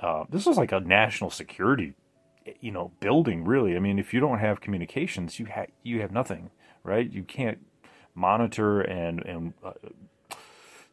uh, 0.00 0.24
this 0.30 0.46
was 0.46 0.56
like 0.56 0.72
a 0.72 0.80
national 0.80 1.30
security, 1.30 1.94
you 2.60 2.70
know, 2.70 2.92
building. 3.00 3.44
Really, 3.44 3.76
I 3.76 3.78
mean, 3.78 3.98
if 3.98 4.12
you 4.12 4.20
don't 4.20 4.38
have 4.38 4.60
communications, 4.60 5.38
you 5.38 5.46
have 5.46 5.68
you 5.82 6.00
have 6.00 6.12
nothing, 6.12 6.50
right? 6.84 7.10
You 7.10 7.22
can't 7.22 7.58
monitor 8.14 8.80
and 8.80 9.20
and 9.24 9.54
uh, 9.64 9.72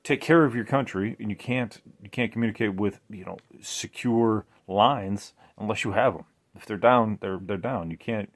take 0.04 0.22
care 0.22 0.46
of 0.46 0.56
your 0.56 0.66
country, 0.66 1.16
and 1.20 1.30
you 1.30 1.36
can't 1.36 1.82
you 2.02 2.10
can't 2.10 2.32
communicate 2.32 2.76
with 2.76 3.00
you 3.10 3.26
know 3.26 3.38
secure 3.62 4.46
lines 4.68 5.34
unless 5.58 5.84
you 5.84 5.92
have 5.92 6.14
them. 6.14 6.26
If 6.56 6.66
they're 6.66 6.78
down, 6.78 7.18
they're 7.22 7.40
they're 7.42 7.58
down. 7.58 7.92
You 7.92 7.98
can't 7.98 8.32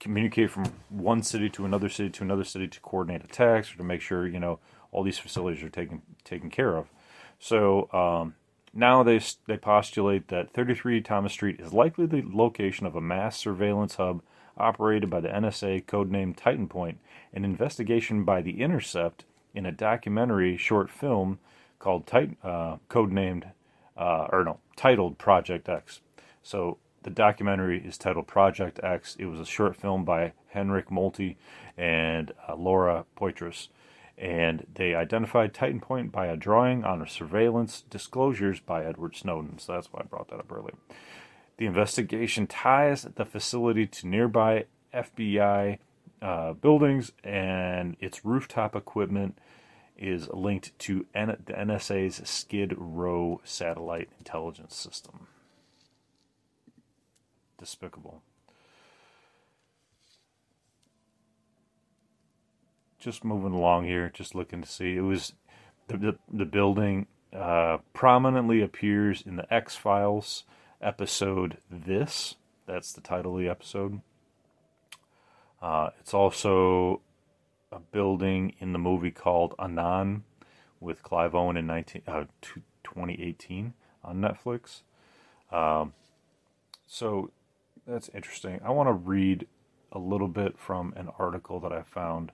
communicate 0.00 0.50
from 0.50 0.64
one 0.88 1.22
city 1.22 1.48
to 1.48 1.64
another 1.64 1.88
city 1.88 2.10
to 2.10 2.24
another 2.24 2.44
city 2.44 2.68
to 2.68 2.80
coordinate 2.80 3.24
attacks 3.24 3.72
or 3.72 3.78
to 3.78 3.84
make 3.84 4.00
sure 4.00 4.26
you 4.26 4.40
know 4.40 4.58
all 4.92 5.02
these 5.02 5.18
facilities 5.18 5.62
are 5.62 5.68
taken 5.68 6.02
taken 6.24 6.50
care 6.50 6.76
of. 6.76 6.88
So 7.38 7.90
um, 7.92 8.34
now 8.74 9.02
they, 9.02 9.20
they 9.46 9.56
postulate 9.56 10.28
that 10.28 10.52
33 10.52 11.00
Thomas 11.00 11.32
Street 11.32 11.60
is 11.60 11.72
likely 11.72 12.06
the 12.06 12.24
location 12.26 12.86
of 12.86 12.96
a 12.96 13.00
mass 13.00 13.36
surveillance 13.38 13.96
hub 13.96 14.22
operated 14.56 15.10
by 15.10 15.20
the 15.20 15.28
NSA, 15.28 15.84
codenamed 15.84 16.36
TITANPOINTE, 16.36 16.98
an 17.32 17.44
investigation 17.44 18.24
by 18.24 18.40
The 18.42 18.60
Intercept 18.60 19.24
in 19.54 19.66
a 19.66 19.72
documentary 19.72 20.56
short 20.56 20.90
film 20.90 21.38
called 21.78 22.06
Titan, 22.06 22.36
uh, 22.42 22.76
codenamed, 22.88 23.50
uh, 23.96 24.26
or 24.32 24.44
no, 24.44 24.58
titled 24.76 25.18
Project 25.18 25.68
X. 25.68 26.00
So 26.42 26.78
the 27.02 27.10
documentary 27.10 27.84
is 27.84 27.98
titled 27.98 28.26
Project 28.26 28.80
X. 28.82 29.16
It 29.18 29.26
was 29.26 29.40
a 29.40 29.44
short 29.44 29.76
film 29.76 30.04
by 30.04 30.32
Henrik 30.48 30.90
Moltke 30.90 31.36
and 31.76 32.32
uh, 32.48 32.54
Laura 32.54 33.04
Poitras 33.16 33.68
and 34.16 34.66
they 34.74 34.94
identified 34.94 35.52
TITANPOINTE 35.52 36.12
by 36.12 36.26
a 36.26 36.36
drawing 36.36 36.84
on 36.84 37.02
a 37.02 37.08
surveillance 37.08 37.82
disclosures 37.90 38.60
by 38.60 38.84
Edward 38.84 39.16
Snowden. 39.16 39.58
So 39.58 39.72
that's 39.72 39.92
why 39.92 40.00
I 40.00 40.04
brought 40.04 40.28
that 40.28 40.38
up 40.38 40.52
earlier. 40.52 40.76
The 41.56 41.66
investigation 41.66 42.46
ties 42.46 43.02
the 43.02 43.24
facility 43.24 43.86
to 43.86 44.06
nearby 44.06 44.66
FBI 44.92 45.78
uh, 46.22 46.52
buildings, 46.54 47.12
and 47.22 47.96
its 48.00 48.24
rooftop 48.24 48.74
equipment 48.74 49.38
is 49.96 50.28
linked 50.28 50.76
to 50.80 51.06
N- 51.14 51.36
the 51.44 51.52
NSA's 51.52 52.20
SKIDROWE 52.24 53.40
satellite 53.44 54.08
intelligence 54.18 54.74
system. 54.74 55.28
Despicable. 57.58 58.22
Just 63.04 63.22
moving 63.22 63.52
along 63.52 63.84
here, 63.84 64.10
just 64.12 64.34
looking 64.34 64.62
to 64.62 64.68
see. 64.68 64.96
It 64.96 65.02
was 65.02 65.34
the 65.88 65.98
the, 65.98 66.18
the 66.32 66.46
building 66.46 67.06
uh, 67.34 67.78
prominently 67.92 68.62
appears 68.62 69.22
in 69.24 69.36
the 69.36 69.52
X 69.52 69.76
Files 69.76 70.44
episode. 70.80 71.58
This 71.70 72.36
that's 72.66 72.94
the 72.94 73.02
title 73.02 73.34
of 73.34 73.42
the 73.42 73.48
episode. 73.48 74.00
Uh, 75.60 75.90
it's 76.00 76.14
also 76.14 77.02
a 77.70 77.78
building 77.78 78.54
in 78.58 78.72
the 78.72 78.78
movie 78.78 79.10
called 79.10 79.54
Anon 79.58 80.24
with 80.80 81.02
Clive 81.02 81.34
Owen 81.34 81.56
in 81.56 81.66
19, 81.66 82.02
uh, 82.06 82.24
2018 82.42 83.74
on 84.02 84.20
Netflix. 84.20 84.82
Um, 85.50 85.92
so 86.86 87.30
that's 87.86 88.10
interesting. 88.14 88.60
I 88.64 88.70
want 88.70 88.88
to 88.88 88.92
read 88.92 89.46
a 89.92 89.98
little 89.98 90.28
bit 90.28 90.58
from 90.58 90.92
an 90.96 91.08
article 91.18 91.60
that 91.60 91.72
I 91.72 91.82
found 91.82 92.32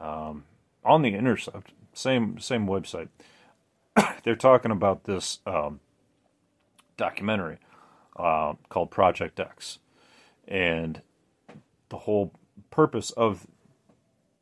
um, 0.00 0.44
on 0.84 1.02
the 1.02 1.14
Intercept, 1.14 1.72
same 1.92 2.38
same 2.38 2.66
website. 2.66 3.08
They're 4.24 4.36
talking 4.36 4.70
about 4.70 5.04
this 5.04 5.40
um, 5.46 5.80
documentary 6.96 7.58
uh, 8.16 8.54
called 8.68 8.90
Project 8.90 9.38
X, 9.38 9.78
and 10.48 11.02
the 11.88 11.98
whole 11.98 12.32
purpose 12.70 13.10
of 13.12 13.46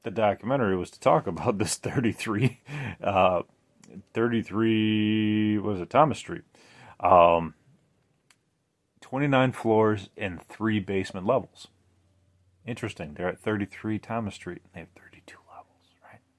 the 0.02 0.10
documentary 0.10 0.76
was 0.76 0.90
to 0.90 1.00
talk 1.00 1.26
about 1.26 1.58
this 1.58 1.76
33, 1.76 2.60
uh, 3.02 3.42
33 4.14 5.58
was 5.58 5.80
it 5.80 5.90
Thomas 5.90 6.18
Street, 6.18 6.44
um, 7.00 7.54
29 9.00 9.52
floors 9.52 10.10
and 10.16 10.42
three 10.42 10.78
basement 10.78 11.26
levels. 11.26 11.68
Interesting. 12.66 13.14
They're 13.14 13.28
at 13.28 13.40
33 13.40 13.98
Thomas 13.98 14.34
Street. 14.34 14.60
They 14.74 14.80
have 14.80 14.90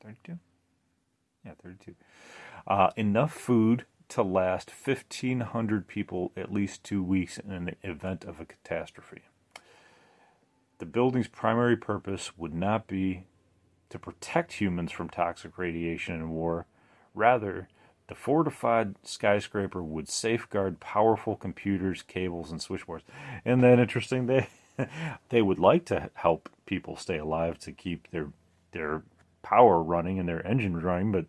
32? 0.02 0.40
Yeah, 1.46 1.52
32. 1.64 1.96
Uh, 2.68 2.90
enough 2.96 3.34
food 3.34 3.86
to 4.10 4.24
last 4.24 4.72
1,500 4.72 5.88
people 5.88 6.32
at 6.36 6.52
least 6.52 6.84
two 6.84 7.04
weeks 7.04 7.38
in 7.38 7.52
an 7.52 7.76
event 7.84 8.26
of 8.26 8.40
a 8.40 8.46
catastrophe. 8.46 9.22
The 10.80 10.86
building's 10.86 11.28
primary 11.28 11.78
purpose 11.78 12.38
would 12.38 12.54
not 12.54 12.88
be 12.88 13.26
to 13.90 14.00
protect 14.00 14.54
humans 14.54 14.92
from 14.92 15.10
toxic 15.10 15.58
radiation 15.58 16.16
and 16.16 16.32
war. 16.32 16.66
Rather, 17.14 17.68
the 18.08 18.16
fortified 18.16 18.96
skyscraper 19.04 19.84
would 19.84 20.10
safeguard 20.10 20.80
powerful 20.80 21.36
computers, 21.36 22.02
cables, 22.02 22.52
and 22.52 22.62
switchboards. 22.62 23.04
And 23.46 23.62
then 23.62 23.80
interesting, 23.80 24.26
they 24.26 24.48
they 25.30 25.42
would 25.42 25.60
like 25.60 25.86
to 25.86 26.10
help 26.16 26.50
people 26.66 26.96
stay 26.96 27.18
alive 27.18 27.60
to 27.60 27.72
keep 27.72 28.10
their 28.12 28.30
their 28.72 29.04
power 29.50 29.82
running 29.82 30.20
and 30.20 30.28
their 30.28 30.46
engines 30.46 30.84
running, 30.84 31.12
but 31.12 31.26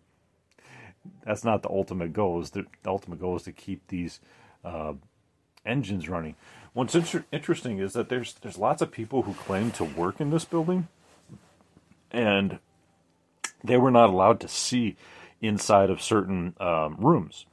that's 1.25 1.43
not 1.43 1.63
the 1.63 1.69
ultimate 1.69 2.13
goal. 2.13 2.39
Is 2.41 2.51
the, 2.51 2.65
the 2.83 2.89
ultimate 2.89 3.19
goal 3.19 3.35
is 3.35 3.43
to 3.43 3.51
keep 3.51 3.87
these 3.87 4.19
uh, 4.63 4.93
engines 5.65 6.07
running. 6.07 6.35
What's 6.73 6.95
inter- 6.95 7.25
interesting 7.31 7.79
is 7.79 7.93
that 7.93 8.09
there's 8.09 8.33
there's 8.35 8.57
lots 8.57 8.81
of 8.81 8.91
people 8.91 9.23
who 9.23 9.33
claim 9.33 9.71
to 9.71 9.83
work 9.83 10.21
in 10.21 10.29
this 10.29 10.45
building, 10.45 10.87
and 12.11 12.59
they 13.63 13.77
were 13.77 13.91
not 13.91 14.09
allowed 14.09 14.39
to 14.41 14.47
see 14.47 14.95
inside 15.41 15.89
of 15.89 16.01
certain 16.01 16.55
um, 16.59 16.95
rooms. 16.99 17.45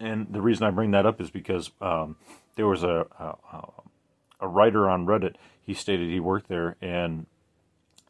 And 0.00 0.26
the 0.30 0.40
reason 0.40 0.66
I 0.66 0.70
bring 0.70 0.92
that 0.92 1.04
up 1.04 1.20
is 1.20 1.30
because 1.30 1.70
um, 1.82 2.16
there 2.56 2.66
was 2.66 2.82
a, 2.82 3.06
a 3.20 3.34
a 4.40 4.48
writer 4.48 4.88
on 4.88 5.06
Reddit. 5.06 5.36
He 5.62 5.74
stated 5.74 6.08
he 6.08 6.20
worked 6.20 6.48
there 6.48 6.76
and 6.80 7.26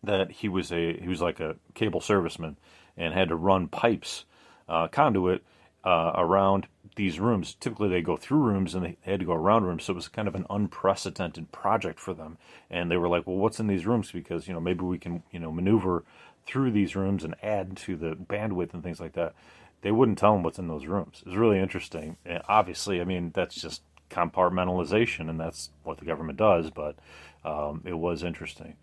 that 0.07 0.31
he 0.31 0.49
was 0.49 0.73
a 0.73 0.99
he 0.99 1.09
was 1.09 1.21
like 1.21 1.41
a 1.41 1.57
cable 1.75 2.01
serviceman 2.01 2.57
and 2.97 3.15
had 3.15 3.29
to 3.29 3.37
run 3.37 3.69
pipes 3.69 4.25
uh, 4.69 4.89
conduit 4.89 5.43
uh, 5.85 6.13
around 6.17 6.67
these 6.97 7.21
rooms. 7.21 7.55
Typically, 7.61 7.89
they 7.89 8.03
go 8.03 8.17
through 8.17 8.39
rooms 8.39 8.75
and 8.75 8.85
they 8.85 8.97
had 9.03 9.21
to 9.21 9.27
go 9.27 9.35
around 9.35 9.65
rooms, 9.65 9.85
so 9.85 9.93
it 9.93 9.97
was 9.97 10.09
kind 10.09 10.27
of 10.27 10.35
an 10.35 10.47
unprecedented 10.51 11.53
project 11.53 12.01
for 12.01 12.15
them. 12.15 12.39
And 12.71 12.91
they 12.91 12.97
were 12.97 13.09
like, 13.09 13.27
"Well, 13.27 13.37
what's 13.37 13.61
in 13.61 13.67
these 13.67 13.87
rooms? 13.87 14.11
Because 14.11 14.49
you 14.49 14.55
know 14.55 14.61
maybe 14.61 14.85
we 14.85 14.99
can 14.99 15.23
you 15.31 15.39
know 15.39 15.53
maneuver 15.53 16.05
through 16.47 16.71
these 16.73 16.97
rooms 16.97 17.25
and 17.25 17.35
add 17.43 17.77
to 17.77 17.97
the 17.97 18.15
bandwidth 18.15 18.75
and 18.75 18.83
things 18.83 19.01
like 19.01 19.13
that." 19.13 19.35
They 19.83 19.93
wouldn't 19.93 20.19
tell 20.19 20.33
them 20.33 20.43
what's 20.43 20.59
in 20.59 20.69
those 20.69 20.87
rooms. 20.87 21.23
It 21.25 21.29
was 21.29 21.37
really 21.37 21.61
interesting. 21.61 22.17
And 22.25 22.43
obviously, 22.49 23.01
I 23.01 23.05
mean 23.05 23.31
that's 23.35 23.55
just 23.55 23.83
compartmentalization, 24.11 25.29
and 25.29 25.39
that's 25.39 25.71
what 25.85 25.99
the 25.99 26.05
government 26.05 26.39
does. 26.39 26.71
But 26.71 26.97
um, 27.45 27.83
it 27.85 27.95
was 27.95 28.25
interesting. 28.25 28.75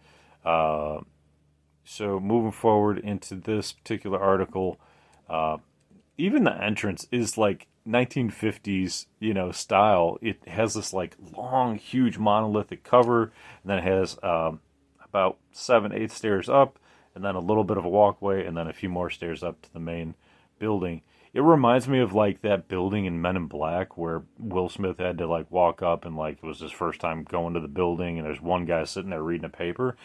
Uh, 0.46 1.00
so 1.83 2.19
moving 2.19 2.51
forward 2.51 2.99
into 2.99 3.35
this 3.35 3.71
particular 3.73 4.19
article, 4.19 4.79
uh, 5.29 5.57
even 6.17 6.43
the 6.43 6.63
entrance 6.63 7.07
is 7.11 7.37
like 7.37 7.67
1950s, 7.87 9.07
you 9.19 9.33
know, 9.33 9.51
style. 9.51 10.17
It 10.21 10.47
has 10.47 10.73
this 10.73 10.93
like 10.93 11.15
long, 11.35 11.77
huge 11.77 12.17
monolithic 12.17 12.83
cover, 12.83 13.23
and 13.23 13.65
then 13.65 13.79
it 13.79 13.83
has 13.83 14.17
um, 14.23 14.61
about 15.03 15.37
seven, 15.51 15.91
eight 15.91 16.11
stairs 16.11 16.49
up, 16.49 16.79
and 17.15 17.23
then 17.23 17.35
a 17.35 17.39
little 17.39 17.63
bit 17.63 17.77
of 17.77 17.85
a 17.85 17.89
walkway, 17.89 18.45
and 18.45 18.55
then 18.55 18.67
a 18.67 18.73
few 18.73 18.89
more 18.89 19.09
stairs 19.09 19.43
up 19.43 19.61
to 19.63 19.73
the 19.73 19.79
main 19.79 20.15
building. 20.59 21.01
It 21.33 21.41
reminds 21.41 21.87
me 21.87 21.99
of 21.99 22.13
like 22.13 22.41
that 22.41 22.67
building 22.67 23.05
in 23.05 23.19
Men 23.19 23.35
in 23.35 23.47
Black 23.47 23.97
where 23.97 24.21
Will 24.37 24.69
Smith 24.69 24.99
had 24.99 25.17
to 25.17 25.25
like 25.25 25.49
walk 25.49 25.81
up 25.81 26.05
and 26.05 26.15
like 26.15 26.37
it 26.37 26.43
was 26.43 26.59
his 26.59 26.71
first 26.71 27.01
time 27.01 27.23
going 27.23 27.55
to 27.55 27.59
the 27.59 27.67
building, 27.67 28.17
and 28.17 28.25
there's 28.25 28.41
one 28.41 28.65
guy 28.65 28.83
sitting 28.83 29.09
there 29.09 29.23
reading 29.23 29.45
a 29.45 29.49
paper, 29.49 29.97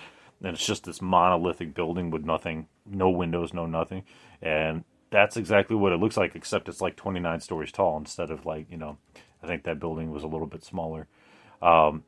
and 0.43 0.55
it's 0.55 0.67
just 0.67 0.85
this 0.85 1.03
monolithic 1.03 1.75
building 1.75 2.11
with 2.11 2.25
nothing, 2.25 2.69
no 2.87 3.11
windows, 3.11 3.53
no 3.53 3.67
nothing, 3.67 4.05
and 4.41 4.85
that's 5.11 5.37
exactly 5.37 5.77
what 5.77 5.93
it 5.93 6.01
looks 6.01 6.17
like, 6.17 6.35
except 6.35 6.69
it's 6.69 6.81
like 6.81 6.97
29 6.97 7.41
stories 7.41 7.73
tall 7.73 7.97
instead 7.97 8.31
of 8.31 8.45
like, 8.45 8.71
you 8.71 8.77
know, 8.77 8.99
I 9.43 9.47
think 9.47 9.65
that 9.65 9.81
building 9.81 10.11
was 10.11 10.23
a 10.23 10.29
little 10.29 10.47
bit 10.47 10.65
smaller. 10.65 11.09
Um, 11.63 12.05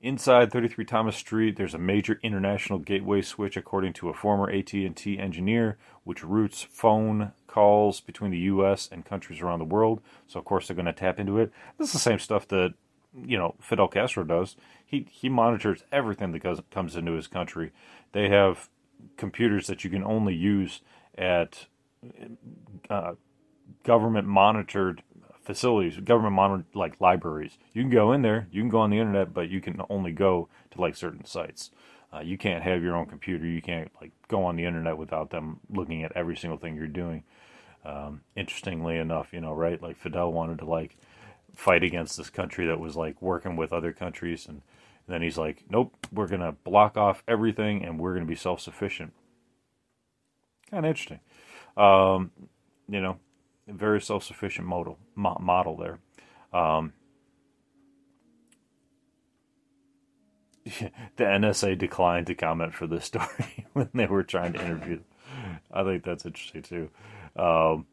inside 0.00 0.52
33 0.52 0.84
Thomas 0.84 1.16
Street, 1.16 1.56
there's 1.56 1.74
a 1.74 1.78
major 1.78 2.18
international 2.22 2.78
gateway 2.78 3.22
switch, 3.22 3.56
according 3.56 3.92
to 3.94 4.08
a 4.08 4.14
former 4.14 4.50
AT&T 4.50 5.18
engineer, 5.18 5.78
which 6.04 6.24
routes 6.24 6.62
phone 6.62 7.32
calls 7.46 8.00
between 8.00 8.30
the 8.30 8.38
U.S. 8.38 8.88
and 8.90 9.04
countries 9.04 9.40
around 9.40 9.58
the 9.58 9.64
world. 9.64 10.00
So 10.26 10.38
of 10.38 10.44
course 10.44 10.66
they're 10.66 10.76
going 10.76 10.86
to 10.86 10.92
tap 10.92 11.20
into 11.20 11.38
it. 11.38 11.52
This 11.78 11.88
is 11.88 11.92
the 11.92 11.98
same 11.98 12.18
stuff 12.18 12.48
that 12.48 12.74
you 13.14 13.38
know 13.38 13.54
Fidel 13.60 13.88
Castro 13.88 14.24
does. 14.24 14.56
He 14.84 15.06
he 15.10 15.28
monitors 15.28 15.84
everything 15.92 16.32
that 16.32 16.42
goes, 16.42 16.60
comes 16.70 16.96
into 16.96 17.12
his 17.12 17.26
country. 17.26 17.72
They 18.12 18.28
have 18.28 18.68
computers 19.16 19.66
that 19.66 19.84
you 19.84 19.90
can 19.90 20.04
only 20.04 20.34
use 20.34 20.80
at 21.16 21.66
uh, 22.90 23.14
government 23.82 24.26
monitored 24.26 25.02
facilities, 25.42 25.98
government 25.98 26.34
monitored 26.34 26.66
like 26.74 27.00
libraries. 27.00 27.58
You 27.72 27.82
can 27.82 27.90
go 27.90 28.12
in 28.12 28.22
there, 28.22 28.48
you 28.50 28.62
can 28.62 28.70
go 28.70 28.80
on 28.80 28.90
the 28.90 28.98
internet, 28.98 29.34
but 29.34 29.48
you 29.48 29.60
can 29.60 29.80
only 29.90 30.12
go 30.12 30.48
to 30.70 30.80
like 30.80 30.96
certain 30.96 31.24
sites. 31.24 31.70
Uh, 32.12 32.20
you 32.20 32.38
can't 32.38 32.62
have 32.62 32.82
your 32.82 32.94
own 32.94 33.06
computer. 33.06 33.44
You 33.46 33.60
can't 33.60 33.90
like 34.00 34.12
go 34.28 34.44
on 34.44 34.56
the 34.56 34.64
internet 34.64 34.96
without 34.96 35.30
them 35.30 35.60
looking 35.68 36.04
at 36.04 36.12
every 36.12 36.36
single 36.36 36.58
thing 36.58 36.76
you're 36.76 36.86
doing. 36.86 37.24
Um, 37.84 38.22
interestingly 38.34 38.96
enough, 38.96 39.32
you 39.32 39.40
know, 39.40 39.52
right? 39.52 39.82
Like 39.82 39.96
Fidel 39.98 40.32
wanted 40.32 40.58
to 40.60 40.64
like 40.64 40.96
fight 41.54 41.82
against 41.82 42.16
this 42.16 42.30
country 42.30 42.66
that 42.66 42.80
was 42.80 42.96
like 42.96 43.20
working 43.22 43.56
with 43.56 43.72
other 43.72 43.92
countries 43.92 44.46
and 44.46 44.62
and 45.06 45.14
then 45.14 45.22
he's 45.22 45.36
like, 45.36 45.64
nope, 45.68 45.94
we're 46.12 46.28
going 46.28 46.40
to 46.40 46.52
block 46.52 46.96
off 46.96 47.22
everything 47.28 47.84
and 47.84 47.98
we're 47.98 48.14
going 48.14 48.24
to 48.24 48.28
be 48.30 48.36
self 48.36 48.60
sufficient. 48.60 49.12
Kind 50.70 50.86
of 50.86 50.88
interesting. 50.88 51.20
Um, 51.76 52.30
you 52.88 53.00
know, 53.00 53.18
very 53.68 54.00
self 54.00 54.24
sufficient 54.24 54.66
model, 54.66 54.98
mo- 55.14 55.38
model 55.40 55.76
there. 55.76 55.98
Um, 56.58 56.94
the 60.64 61.24
NSA 61.24 61.76
declined 61.76 62.26
to 62.28 62.34
comment 62.34 62.74
for 62.74 62.86
this 62.86 63.04
story 63.06 63.66
when 63.74 63.90
they 63.92 64.06
were 64.06 64.22
trying 64.22 64.54
to 64.54 64.64
interview. 64.64 65.00
I 65.70 65.84
think 65.84 66.04
that's 66.04 66.24
interesting 66.24 66.62
too. 66.62 66.90
Um, 67.36 67.86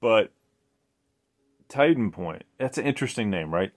but 0.00 0.30
TITANPOINTE, 1.68 2.44
that's 2.58 2.78
an 2.78 2.86
interesting 2.86 3.30
name, 3.30 3.52
right? 3.52 3.72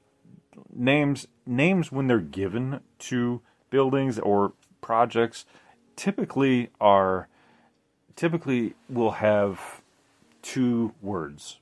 names 0.73 1.27
names 1.45 1.91
when 1.91 2.07
they're 2.07 2.19
given 2.19 2.81
to 2.99 3.41
buildings 3.69 4.19
or 4.19 4.53
projects 4.81 5.45
typically 5.95 6.69
are 6.79 7.27
typically 8.15 8.73
will 8.89 9.11
have 9.11 9.81
two 10.41 10.93
words. 11.01 11.59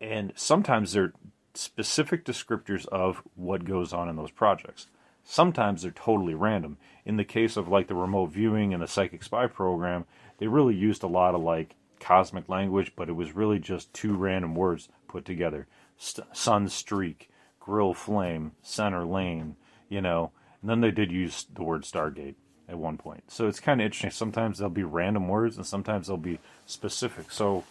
And 0.00 0.32
sometimes 0.36 0.92
they're 0.92 1.12
specific 1.54 2.24
descriptors 2.24 2.86
of 2.88 3.22
what 3.34 3.64
goes 3.64 3.92
on 3.92 4.08
in 4.08 4.16
those 4.16 4.30
projects. 4.30 4.88
Sometimes 5.24 5.82
they're 5.82 5.90
totally 5.90 6.34
random. 6.34 6.76
In 7.04 7.16
the 7.16 7.24
case 7.24 7.56
of 7.56 7.68
like 7.68 7.88
the 7.88 7.94
remote 7.94 8.26
viewing 8.26 8.74
and 8.74 8.82
the 8.82 8.88
psychic 8.88 9.22
spy 9.22 9.46
program 9.46 10.04
they 10.38 10.46
really 10.46 10.74
used 10.74 11.02
a 11.02 11.08
lot 11.08 11.34
of 11.34 11.40
like 11.40 11.76
cosmic 12.00 12.48
language 12.48 12.92
but 12.96 13.08
it 13.08 13.12
was 13.12 13.34
really 13.34 13.58
just 13.58 13.92
two 13.92 14.14
random 14.14 14.54
words 14.54 14.88
put 15.08 15.24
together 15.24 15.66
St- 15.98 16.26
sun 16.36 16.68
streak 16.68 17.30
grill 17.66 17.92
flame, 17.92 18.52
center 18.62 19.04
lane, 19.04 19.56
you 19.88 20.00
know. 20.00 20.30
And 20.60 20.70
then 20.70 20.80
they 20.80 20.92
did 20.92 21.10
use 21.10 21.46
the 21.52 21.64
word 21.64 21.82
Stargate 21.82 22.36
at 22.68 22.78
one 22.78 22.96
point. 22.96 23.24
So 23.28 23.48
it's 23.48 23.60
kind 23.60 23.80
of 23.80 23.84
interesting. 23.84 24.12
Sometimes 24.12 24.58
they'll 24.58 24.68
be 24.68 24.84
random 24.84 25.28
words 25.28 25.56
and 25.56 25.66
sometimes 25.66 26.06
they'll 26.06 26.16
be 26.16 26.38
specific. 26.64 27.30
So 27.30 27.64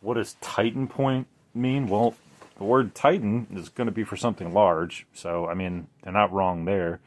what 0.00 0.14
does 0.14 0.36
TITANPOINTE 0.42 1.24
mean? 1.54 1.88
Well, 1.88 2.14
the 2.58 2.64
word 2.64 2.94
Titan 2.94 3.46
is 3.54 3.70
going 3.70 3.86
to 3.86 3.92
be 3.92 4.04
for 4.04 4.16
something 4.16 4.52
large. 4.52 5.06
So, 5.14 5.46
I 5.46 5.54
mean, 5.54 5.86
they're 6.02 6.12
not 6.12 6.32
wrong 6.32 6.66
there. 6.66 7.00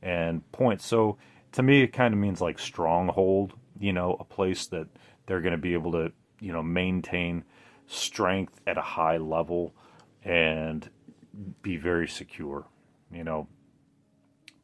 And 0.00 0.50
point. 0.52 0.80
So 0.80 1.18
to 1.52 1.62
me, 1.62 1.82
it 1.82 1.92
kind 1.92 2.14
of 2.14 2.20
means 2.20 2.40
like 2.40 2.60
stronghold, 2.60 3.54
you 3.80 3.92
know, 3.92 4.16
a 4.18 4.24
place 4.24 4.66
that 4.66 4.86
they're 5.30 5.40
going 5.40 5.52
to 5.52 5.58
be 5.58 5.74
able 5.74 5.92
to, 5.92 6.10
you 6.40 6.52
know, 6.52 6.60
maintain 6.60 7.44
strength 7.86 8.60
at 8.66 8.76
a 8.76 8.82
high 8.82 9.16
level 9.16 9.72
and 10.24 10.90
be 11.62 11.76
very 11.76 12.08
secure, 12.08 12.66
you 13.12 13.22
know. 13.22 13.46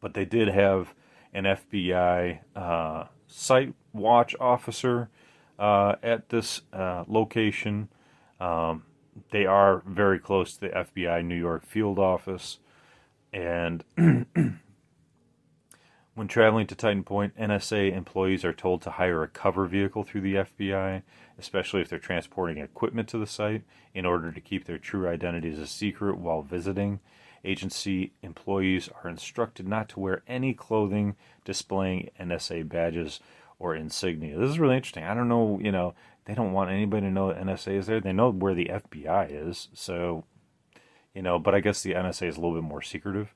But 0.00 0.14
they 0.14 0.24
did 0.24 0.48
have 0.48 0.92
an 1.32 1.44
FBI 1.44 2.40
uh, 2.56 3.04
site 3.28 3.74
watch 3.92 4.34
officer 4.40 5.08
uh, 5.56 5.94
at 6.02 6.30
this 6.30 6.62
uh, 6.72 7.04
location. 7.06 7.88
Um, 8.40 8.82
they 9.30 9.46
are 9.46 9.84
very 9.86 10.18
close 10.18 10.54
to 10.54 10.60
the 10.62 10.68
FBI 10.70 11.24
New 11.24 11.38
York 11.38 11.64
field 11.64 12.00
office. 12.00 12.58
And 13.32 13.84
when 16.16 16.26
traveling 16.26 16.66
to 16.66 16.74
TITANPOINTE, 16.74 17.36
NSA 17.38 17.96
employees 17.96 18.44
are 18.44 18.52
told 18.52 18.82
to 18.82 18.90
hire 18.90 19.22
a 19.22 19.28
cover 19.28 19.66
vehicle 19.66 20.02
through 20.02 20.22
the 20.22 20.34
FBI 20.34 21.02
especially 21.38 21.82
if 21.82 21.88
they're 21.88 21.98
transporting 21.98 22.58
equipment 22.58 23.08
to 23.08 23.18
the 23.18 23.26
site, 23.26 23.62
in 23.94 24.06
order 24.06 24.32
to 24.32 24.40
keep 24.40 24.64
their 24.64 24.78
true 24.78 25.08
identities 25.08 25.58
a 25.58 25.66
secret 25.66 26.16
while 26.16 26.42
visiting. 26.42 27.00
Agency 27.44 28.12
employees 28.22 28.88
are 29.02 29.10
instructed 29.10 29.68
not 29.68 29.88
to 29.90 30.00
wear 30.00 30.22
any 30.26 30.52
clothing 30.52 31.14
displaying 31.44 32.10
NSA 32.20 32.68
badges 32.68 33.20
or 33.58 33.74
insignia. 33.74 34.38
This 34.38 34.50
is 34.50 34.58
really 34.58 34.76
interesting. 34.76 35.04
I 35.04 35.14
don't 35.14 35.28
know, 35.28 35.58
you 35.62 35.72
know, 35.72 35.94
they 36.24 36.34
don't 36.34 36.52
want 36.52 36.70
anybody 36.70 37.06
to 37.06 37.12
know 37.12 37.28
that 37.28 37.40
NSA 37.40 37.78
is 37.78 37.86
there. 37.86 38.00
They 38.00 38.12
know 38.12 38.30
where 38.30 38.54
the 38.54 38.66
FBI 38.66 39.28
is, 39.30 39.68
so, 39.72 40.24
you 41.14 41.22
know, 41.22 41.38
but 41.38 41.54
I 41.54 41.60
guess 41.60 41.82
the 41.82 41.92
NSA 41.92 42.28
is 42.28 42.36
a 42.36 42.40
little 42.40 42.54
bit 42.54 42.64
more 42.64 42.82
secretive. 42.82 43.32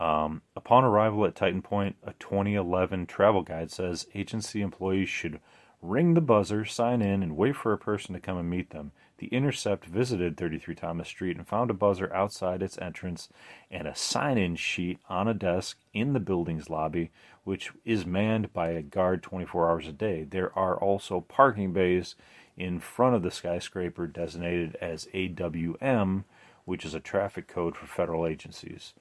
Um, 0.00 0.40
upon 0.56 0.82
arrival 0.82 1.26
at 1.26 1.34
TITANPOINTE, 1.34 1.96
a 2.02 2.14
2011 2.14 3.04
travel 3.04 3.42
guide 3.42 3.70
says 3.70 4.06
agency 4.14 4.62
employees 4.62 5.10
should 5.10 5.40
ring 5.82 6.14
the 6.14 6.22
buzzer, 6.22 6.64
sign 6.64 7.02
in, 7.02 7.22
and 7.22 7.36
wait 7.36 7.54
for 7.54 7.74
a 7.74 7.78
person 7.78 8.14
to 8.14 8.20
come 8.20 8.38
and 8.38 8.48
meet 8.48 8.70
them. 8.70 8.92
The 9.18 9.26
Intercept 9.26 9.84
visited 9.84 10.38
33 10.38 10.74
Thomas 10.74 11.08
Street 11.08 11.36
and 11.36 11.46
found 11.46 11.70
a 11.70 11.74
buzzer 11.74 12.10
outside 12.14 12.62
its 12.62 12.78
entrance 12.78 13.28
and 13.70 13.86
a 13.86 13.94
sign 13.94 14.38
in 14.38 14.56
sheet 14.56 14.98
on 15.10 15.28
a 15.28 15.34
desk 15.34 15.78
in 15.92 16.14
the 16.14 16.20
building's 16.20 16.70
lobby, 16.70 17.10
which 17.44 17.70
is 17.84 18.06
manned 18.06 18.54
by 18.54 18.70
a 18.70 18.80
guard 18.80 19.22
24 19.22 19.70
hours 19.70 19.86
a 19.86 19.92
day. 19.92 20.24
There 20.24 20.56
are 20.58 20.78
also 20.78 21.20
parking 21.20 21.74
bays 21.74 22.16
in 22.56 22.80
front 22.80 23.16
of 23.16 23.22
the 23.22 23.30
skyscraper 23.30 24.06
designated 24.06 24.76
as 24.80 25.08
AWM, 25.12 26.24
which 26.64 26.86
is 26.86 26.94
a 26.94 27.00
traffic 27.00 27.46
code 27.46 27.76
for 27.76 27.86
federal 27.86 28.26
agencies. 28.26 28.94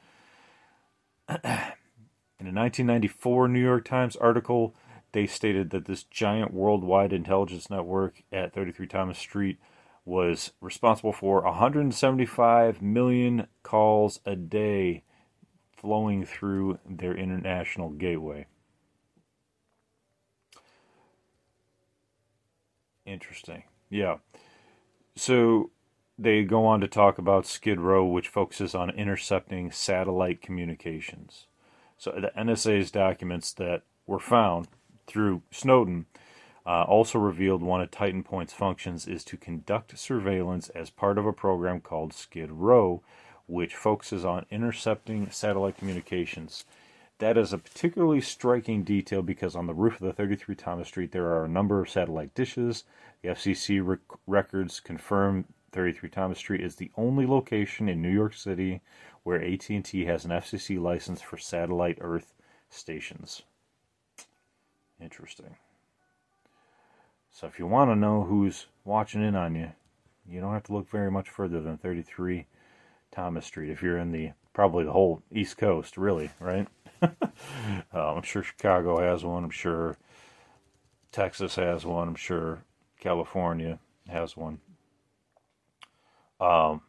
In 1.30 2.48
a 2.48 2.52
1994 2.52 3.48
New 3.48 3.62
York 3.62 3.86
Times 3.86 4.16
article, 4.16 4.74
they 5.12 5.28
stated 5.28 5.70
that 5.70 5.86
this 5.86 6.04
giant 6.04 6.54
worldwide 6.54 7.14
intelligence 7.14 7.70
network 7.70 8.24
at 8.32 8.54
33 8.54 8.88
Thomas 8.88 9.20
Street 9.20 9.60
was 10.06 10.54
responsible 10.60 11.14
for 11.14 11.44
175 11.44 12.82
million 12.82 13.48
calls 13.62 14.20
a 14.26 14.36
day 14.36 15.04
flowing 15.78 16.26
through 16.26 16.80
their 16.88 17.16
international 17.16 17.90
gateway. 17.90 18.48
Interesting. 23.06 23.64
Yeah. 23.90 24.18
So 25.16 25.72
they 26.22 26.44
go 26.44 26.66
on 26.66 26.82
to 26.82 26.88
talk 26.88 27.18
about 27.18 27.46
SKIDROWE, 27.46 28.12
which 28.12 28.28
focuses 28.28 28.76
on 28.76 28.90
intercepting 28.90 29.72
satellite 29.72 30.42
communications. 30.42 31.48
So 31.98 32.12
the 32.12 32.32
NSA's 32.38 32.92
documents 32.92 33.54
that 33.54 33.84
were 34.06 34.20
found 34.20 34.68
through 35.08 35.44
Snowden 35.50 36.08
uh, 36.66 36.84
also 36.84 37.20
revealed 37.20 37.64
one 37.64 37.82
of 37.82 37.90
TITANPOINTE's 37.90 38.54
functions 38.54 39.08
is 39.08 39.24
to 39.24 39.38
conduct 39.38 39.98
surveillance 39.98 40.68
as 40.70 40.90
part 40.90 41.18
of 41.18 41.26
a 41.26 41.32
program 41.32 41.80
called 41.80 42.12
SKIDROWE, 42.12 43.02
which 43.48 43.76
focuses 43.76 44.26
on 44.26 44.46
intercepting 44.52 45.32
satellite 45.32 45.78
communications. 45.78 46.66
That 47.20 47.38
is 47.38 47.54
a 47.54 47.58
particularly 47.58 48.22
striking 48.22 48.84
detail 48.84 49.22
because 49.22 49.56
on 49.56 49.68
the 49.68 49.74
roof 49.74 49.96
of 49.96 50.08
the 50.08 50.14
33 50.14 50.56
Thomas 50.56 50.90
Street 50.90 51.12
there 51.14 51.28
are 51.28 51.46
a 51.46 51.50
number 51.50 51.82
of 51.82 51.90
satellite 51.90 52.34
dishes. 52.36 52.84
The 53.22 53.30
FCC 53.30 53.86
rec- 53.86 54.00
records 54.28 54.80
confirm 54.80 55.46
33 55.72 56.10
Thomas 56.10 56.38
Street 56.38 56.62
is 56.62 56.76
the 56.76 56.92
only 56.98 57.26
location 57.26 57.90
in 57.90 58.02
New 58.02 58.12
York 58.12 58.34
City 58.34 58.82
where 59.24 59.44
AT&T 59.44 60.06
has 60.06 60.26
an 60.26 60.32
FCC 60.32 60.82
license 60.82 61.22
for 61.22 61.38
satellite 61.38 61.98
Earth 62.02 62.34
stations. 62.70 63.44
Interesting. 65.02 65.56
So 67.32 67.48
if 67.48 67.60
you 67.60 67.68
want 67.68 67.92
to 67.92 67.96
know 67.96 68.24
who's 68.24 68.68
watching 68.84 69.24
in 69.24 69.36
on 69.36 69.56
you, 69.56 69.72
you 70.28 70.42
don't 70.42 70.54
have 70.54 70.64
to 70.64 70.74
look 70.74 70.90
very 70.90 71.10
much 71.10 71.30
further 71.30 71.62
than 71.62 71.78
33 71.78 72.46
Thomas 73.12 73.46
Street. 73.46 73.70
If 73.72 73.82
you're 73.82 73.98
in 73.98 74.12
the 74.12 74.32
probably 74.54 74.84
the 74.84 74.92
whole 74.92 75.24
East 75.32 75.58
Coast, 75.58 75.98
really, 75.98 76.30
right? 76.40 76.68
um, 77.02 77.14
I'm 77.94 78.22
sure 78.24 78.44
Chicago 78.44 79.00
has 79.00 79.24
one. 79.24 79.44
I'm 79.44 79.50
sure 79.50 79.98
Texas 81.12 81.56
has 81.56 81.86
one. 81.86 82.08
I'm 82.08 82.16
sure 82.16 82.64
California 83.00 83.80
has 84.08 84.36
one. 84.36 84.60
Um, 86.40 86.82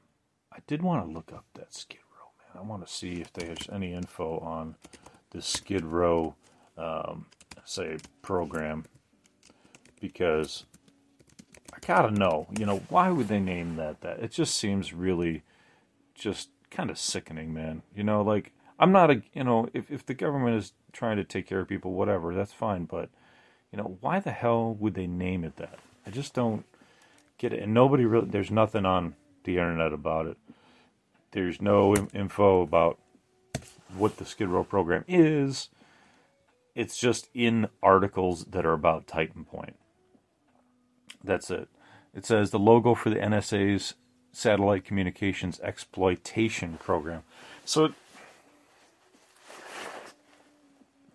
I 0.53 0.59
did 0.67 0.83
want 0.83 1.07
to 1.07 1.13
look 1.13 1.33
up 1.33 1.45
that 1.55 1.75
Skid 1.75 2.01
Row, 2.13 2.29
man. 2.39 2.63
I 2.63 2.67
want 2.67 2.87
to 2.87 2.93
see 2.93 3.21
if 3.21 3.33
there's 3.33 3.69
any 3.73 3.93
info 3.93 4.39
on 4.39 4.77
the 5.31 5.39
SKIDROWE, 5.39 6.35
um, 6.77 7.27
say, 7.65 7.99
program 8.23 8.85
because 10.01 10.65
I 11.73 11.79
gotta 11.87 12.11
know, 12.11 12.47
you 12.59 12.67
know, 12.67 12.83
why 12.89 13.11
would 13.11 13.29
they 13.29 13.39
name 13.39 13.77
that 13.77 14.01
that? 14.01 14.21
It 14.21 14.33
just 14.33 14.57
seems 14.57 14.93
really 14.93 15.43
just 16.15 16.49
kind 16.71 16.91
of 16.91 16.99
sickening, 16.99 17.53
man. 17.53 17.83
You 17.95 18.03
know, 18.03 18.23
like 18.23 18.53
I'm 18.79 18.93
not 18.93 19.11
a, 19.11 19.23
you 19.35 19.45
know, 19.45 19.69
if 19.75 19.91
if 19.91 20.05
the 20.07 20.15
government 20.15 20.57
is 20.57 20.73
trying 20.93 21.17
to 21.19 21.25
take 21.25 21.47
care 21.47 21.61
of 21.61 21.69
people, 21.69 21.93
whatever, 21.93 22.35
that's 22.35 22.53
fine. 22.53 22.87
But 22.87 23.11
you 23.71 23.79
know, 23.79 23.99
why 24.01 24.21
the 24.21 24.33
hell 24.33 24.75
would 24.75 24.95
they 24.95 25.07
name 25.07 25.45
it 25.45 25.57
that? 25.57 25.79
I 26.07 26.11
just 26.11 26.35
don't 26.35 26.65
get 27.39 27.53
it. 27.53 27.63
And 27.63 27.73
nobody 27.75 28.05
really, 28.05 28.27
there's 28.27 28.51
nothing 28.51 28.85
on 28.85 29.15
the 29.45 29.57
internet 29.57 29.93
about 29.93 30.27
it. 30.27 30.37
There's 31.33 31.61
no 31.61 31.95
info 32.13 32.63
about 32.63 32.99
what 33.95 34.17
the 34.17 34.25
SKIDROWE 34.25 34.69
program 34.69 35.05
is. 35.07 35.69
It's 36.75 36.99
just 36.99 37.29
in 37.35 37.69
articles 37.83 38.45
that 38.47 38.65
are 38.65 38.73
about 38.73 39.07
TITANPOINTE. 39.07 39.77
That's 41.23 41.51
it. 41.51 41.69
It 42.15 42.25
says 42.25 42.51
the 42.51 42.59
logo 42.59 42.95
for 42.95 43.11
the 43.11 43.17
NSA's 43.17 43.95
satellite 44.33 44.85
communications 44.85 45.61
exploitation 45.61 46.79
program. 46.79 47.23
So, 47.65 47.93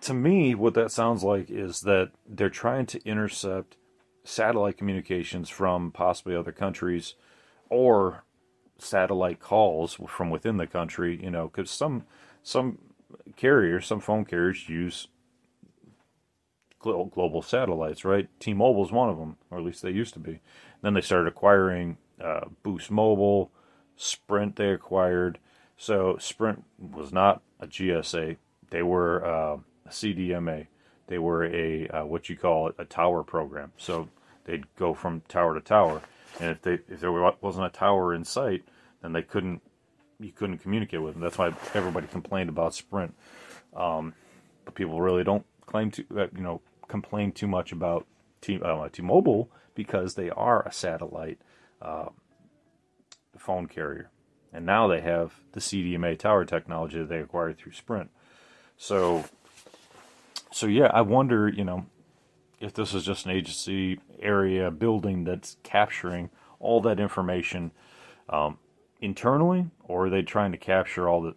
to 0.01 0.13
me, 0.13 0.53
what 0.53 0.73
that 0.75 0.91
sounds 0.91 1.23
like 1.23 1.49
is 1.49 1.81
that 1.81 2.11
they're 2.27 2.49
trying 2.49 2.85
to 2.87 3.03
intercept 3.05 3.77
satellite 4.23 4.77
communications 4.77 5.49
from 5.49 5.91
possibly 5.91 6.35
other 6.35 6.51
countries 6.51 7.15
or 7.69 8.23
satellite 8.77 9.39
calls 9.39 9.97
from 10.07 10.29
within 10.29 10.57
the 10.57 10.67
country, 10.67 11.21
you 11.21 11.31
know, 11.31 11.47
because 11.47 11.71
some 11.71 12.05
some 12.43 12.77
carriers, 13.35 13.87
some 13.87 13.99
phone 13.99 14.25
carriers 14.25 14.69
use 14.69 15.07
global 16.79 17.41
satellites, 17.41 18.05
right? 18.05 18.29
T-Mobile 18.39 18.85
is 18.85 18.91
one 18.91 19.09
of 19.09 19.17
them, 19.17 19.37
or 19.49 19.57
at 19.57 19.63
least 19.63 19.81
they 19.81 19.89
used 19.89 20.13
to 20.13 20.19
be. 20.19 20.39
Then 20.81 20.93
they 20.93 21.01
started 21.01 21.27
acquiring 21.27 21.97
uh, 22.23 22.41
Boost 22.61 22.91
Mobile, 22.91 23.51
Sprint. 23.95 24.55
They 24.55 24.69
acquired. 24.69 25.39
So 25.77 26.17
Sprint 26.19 26.63
was 26.79 27.11
not 27.11 27.41
a 27.59 27.67
GSA; 27.67 28.37
they 28.69 28.83
were 28.83 29.25
uh, 29.25 29.57
a 29.85 29.89
CDMA. 29.89 30.67
They 31.07 31.17
were 31.17 31.45
a 31.45 31.87
uh, 31.87 32.05
what 32.05 32.29
you 32.29 32.37
call 32.37 32.71
a 32.77 32.85
tower 32.85 33.23
program. 33.23 33.71
So 33.77 34.09
they'd 34.45 34.73
go 34.75 34.93
from 34.93 35.21
tower 35.27 35.53
to 35.53 35.61
tower, 35.61 36.01
and 36.39 36.51
if 36.51 36.61
they 36.61 36.79
if 36.89 36.99
there 36.99 37.11
wasn't 37.11 37.65
a 37.65 37.69
tower 37.69 38.13
in 38.13 38.23
sight, 38.23 38.63
then 39.01 39.13
they 39.13 39.21
couldn't 39.21 39.61
you 40.19 40.31
couldn't 40.31 40.59
communicate 40.59 41.01
with 41.01 41.13
them. 41.13 41.21
That's 41.21 41.37
why 41.37 41.53
everybody 41.73 42.07
complained 42.07 42.49
about 42.49 42.73
Sprint. 42.73 43.15
Um, 43.75 44.13
but 44.63 44.75
people 44.75 45.01
really 45.01 45.23
don't 45.23 45.45
claim 45.65 45.91
to 45.91 46.05
uh, 46.17 46.27
you 46.35 46.41
know 46.41 46.61
complain 46.87 47.31
too 47.31 47.47
much 47.47 47.71
about 47.71 48.05
T, 48.41 48.59
uh, 48.61 48.87
T-Mobile 48.89 49.49
because 49.73 50.15
they 50.15 50.29
are 50.29 50.65
a 50.65 50.71
satellite 50.71 51.39
uh, 51.81 52.09
phone 53.37 53.67
carrier, 53.67 54.09
and 54.53 54.65
now 54.65 54.87
they 54.87 55.01
have 55.01 55.33
the 55.51 55.59
CDMA 55.59 56.17
tower 56.17 56.45
technology 56.45 56.99
that 56.99 57.09
they 57.09 57.19
acquired 57.19 57.57
through 57.57 57.73
Sprint. 57.73 58.09
So, 58.77 59.25
so 60.51 60.67
yeah, 60.67 60.89
I 60.93 61.01
wonder, 61.01 61.47
you 61.49 61.63
know, 61.63 61.85
if 62.59 62.73
this 62.73 62.93
is 62.93 63.03
just 63.03 63.25
an 63.25 63.31
agency 63.31 63.99
area 64.19 64.71
building 64.71 65.23
that's 65.23 65.57
capturing 65.63 66.29
all 66.59 66.81
that 66.81 66.99
information 66.99 67.71
um, 68.29 68.57
internally, 69.01 69.67
or 69.83 70.05
are 70.05 70.09
they 70.09 70.21
trying 70.21 70.51
to 70.51 70.57
capture 70.57 71.07
all 71.07 71.21
the 71.21 71.35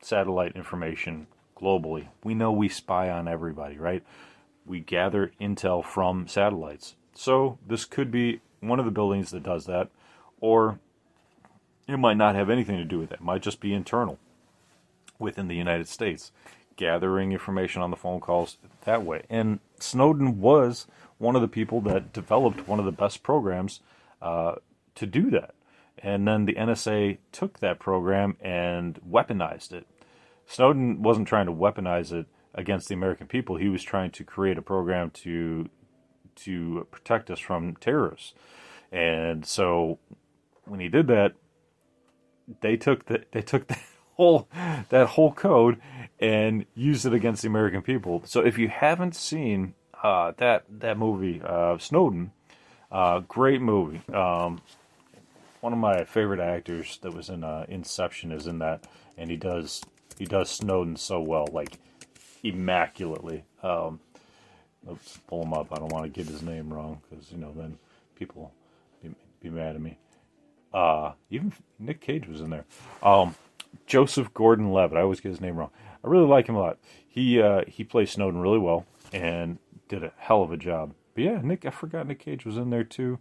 satellite 0.00 0.54
information 0.54 1.26
globally? 1.56 2.08
We 2.22 2.34
know 2.34 2.52
we 2.52 2.68
spy 2.68 3.10
on 3.10 3.26
everybody, 3.26 3.78
right? 3.78 4.02
we 4.70 4.80
gather 4.80 5.32
intel 5.40 5.84
from 5.84 6.28
satellites. 6.28 6.94
So 7.14 7.58
this 7.66 7.84
could 7.84 8.10
be 8.10 8.40
one 8.60 8.78
of 8.78 8.84
the 8.84 8.90
buildings 8.90 9.30
that 9.32 9.42
does 9.42 9.66
that, 9.66 9.88
or 10.40 10.78
it 11.88 11.98
might 11.98 12.16
not 12.16 12.36
have 12.36 12.48
anything 12.48 12.76
to 12.76 12.84
do 12.84 12.98
with 12.98 13.10
it. 13.10 13.16
It 13.16 13.24
might 13.24 13.42
just 13.42 13.60
be 13.60 13.74
internal 13.74 14.18
within 15.18 15.48
the 15.48 15.56
United 15.56 15.88
States, 15.88 16.30
gathering 16.76 17.32
information 17.32 17.82
on 17.82 17.90
the 17.90 17.96
phone 17.96 18.20
calls 18.20 18.58
that 18.84 19.04
way. 19.04 19.24
And 19.28 19.60
Snowden 19.82 20.40
was 20.40 20.86
one 21.18 21.36
of 21.36 21.42
the 21.42 21.48
people 21.48 21.80
that 21.82 22.12
developed 22.12 22.66
one 22.66 22.78
of 22.78 22.84
the 22.84 22.92
best 22.92 23.22
programs 23.22 23.80
uh, 24.22 24.56
to 24.94 25.06
do 25.06 25.30
that. 25.30 25.54
And 25.98 26.26
then 26.26 26.46
the 26.46 26.54
NSA 26.54 27.18
took 27.32 27.60
that 27.60 27.78
program 27.78 28.36
and 28.40 28.98
weaponized 29.08 29.72
it. 29.72 29.86
Snowden 30.46 31.02
wasn't 31.02 31.28
trying 31.28 31.46
to 31.46 31.52
weaponize 31.52 32.12
it 32.12 32.26
against 32.54 32.88
the 32.88 32.94
American 32.94 33.26
people. 33.26 33.56
He 33.56 33.68
was 33.68 33.82
trying 33.82 34.10
to 34.12 34.24
create 34.24 34.58
a 34.58 34.62
program 34.62 35.10
to 35.10 35.68
to 36.36 36.86
protect 36.90 37.30
us 37.30 37.38
from 37.38 37.76
terrorists. 37.76 38.32
And 38.90 39.44
so 39.44 39.98
when 40.64 40.80
he 40.80 40.88
did 40.88 41.06
that, 41.08 41.34
they 42.60 42.76
took 42.76 43.06
the, 43.06 43.24
they 43.32 43.42
took 43.42 43.66
that 43.68 43.82
whole 44.16 44.48
that 44.88 45.08
whole 45.08 45.32
code 45.32 45.80
and 46.20 46.66
used 46.74 47.06
it 47.06 47.14
against 47.14 47.42
the 47.42 47.48
American 47.48 47.82
people. 47.82 48.22
So 48.26 48.40
if 48.40 48.58
you 48.58 48.68
haven't 48.68 49.16
seen 49.16 49.74
uh, 50.02 50.32
that 50.36 50.64
that 50.80 50.98
movie, 50.98 51.40
uh, 51.44 51.78
Snowden, 51.78 52.32
uh, 52.92 53.20
great 53.20 53.60
movie. 53.60 54.02
Um, 54.12 54.60
one 55.60 55.72
of 55.72 55.78
my 55.78 56.04
favorite 56.04 56.40
actors 56.40 56.98
that 57.02 57.14
was 57.14 57.28
in 57.28 57.44
uh, 57.44 57.66
Inception 57.68 58.32
is 58.32 58.46
in 58.46 58.58
that, 58.60 58.86
and 59.16 59.30
he 59.30 59.36
does 59.36 59.82
he 60.18 60.26
does 60.26 60.50
Snowden 60.50 60.96
so 60.96 61.20
well. 61.20 61.46
Like 61.50 61.78
immaculately. 62.42 63.44
Um, 63.62 64.00
let's 64.84 65.18
pull 65.26 65.42
him 65.42 65.52
up. 65.52 65.68
I 65.72 65.76
don't 65.76 65.92
want 65.92 66.04
to 66.04 66.10
get 66.10 66.30
his 66.30 66.42
name 66.42 66.72
wrong 66.72 67.00
because 67.08 67.30
you 67.32 67.38
know 67.38 67.52
then 67.54 67.78
people 68.14 68.52
be, 69.02 69.14
be 69.42 69.50
mad 69.50 69.76
at 69.76 69.80
me. 69.80 69.98
Uh, 70.72 71.12
even 71.30 71.52
Nick 71.78 72.00
Cage 72.00 72.28
was 72.28 72.40
in 72.40 72.50
there. 72.50 72.64
Um, 73.02 73.34
Joseph 73.86 74.32
Gordon-Levitt. 74.34 74.96
I 74.96 75.02
always 75.02 75.20
get 75.20 75.30
his 75.30 75.40
name 75.40 75.56
wrong. 75.56 75.70
I 76.04 76.08
really 76.08 76.26
like 76.26 76.48
him 76.48 76.56
a 76.56 76.60
lot. 76.60 76.78
He 77.06 77.40
uh, 77.40 77.62
he 77.66 77.84
plays 77.84 78.10
Snowden 78.10 78.40
really 78.40 78.58
well 78.58 78.86
and 79.12 79.58
did 79.88 80.04
a 80.04 80.12
hell 80.16 80.42
of 80.42 80.52
a 80.52 80.56
job. 80.56 80.94
But 81.14 81.24
yeah, 81.24 81.40
Nick, 81.42 81.66
I 81.66 81.70
forgot 81.70 82.06
Nick 82.06 82.20
Cage 82.20 82.46
was 82.46 82.56
in 82.56 82.70
there 82.70 82.84
too. 82.84 83.18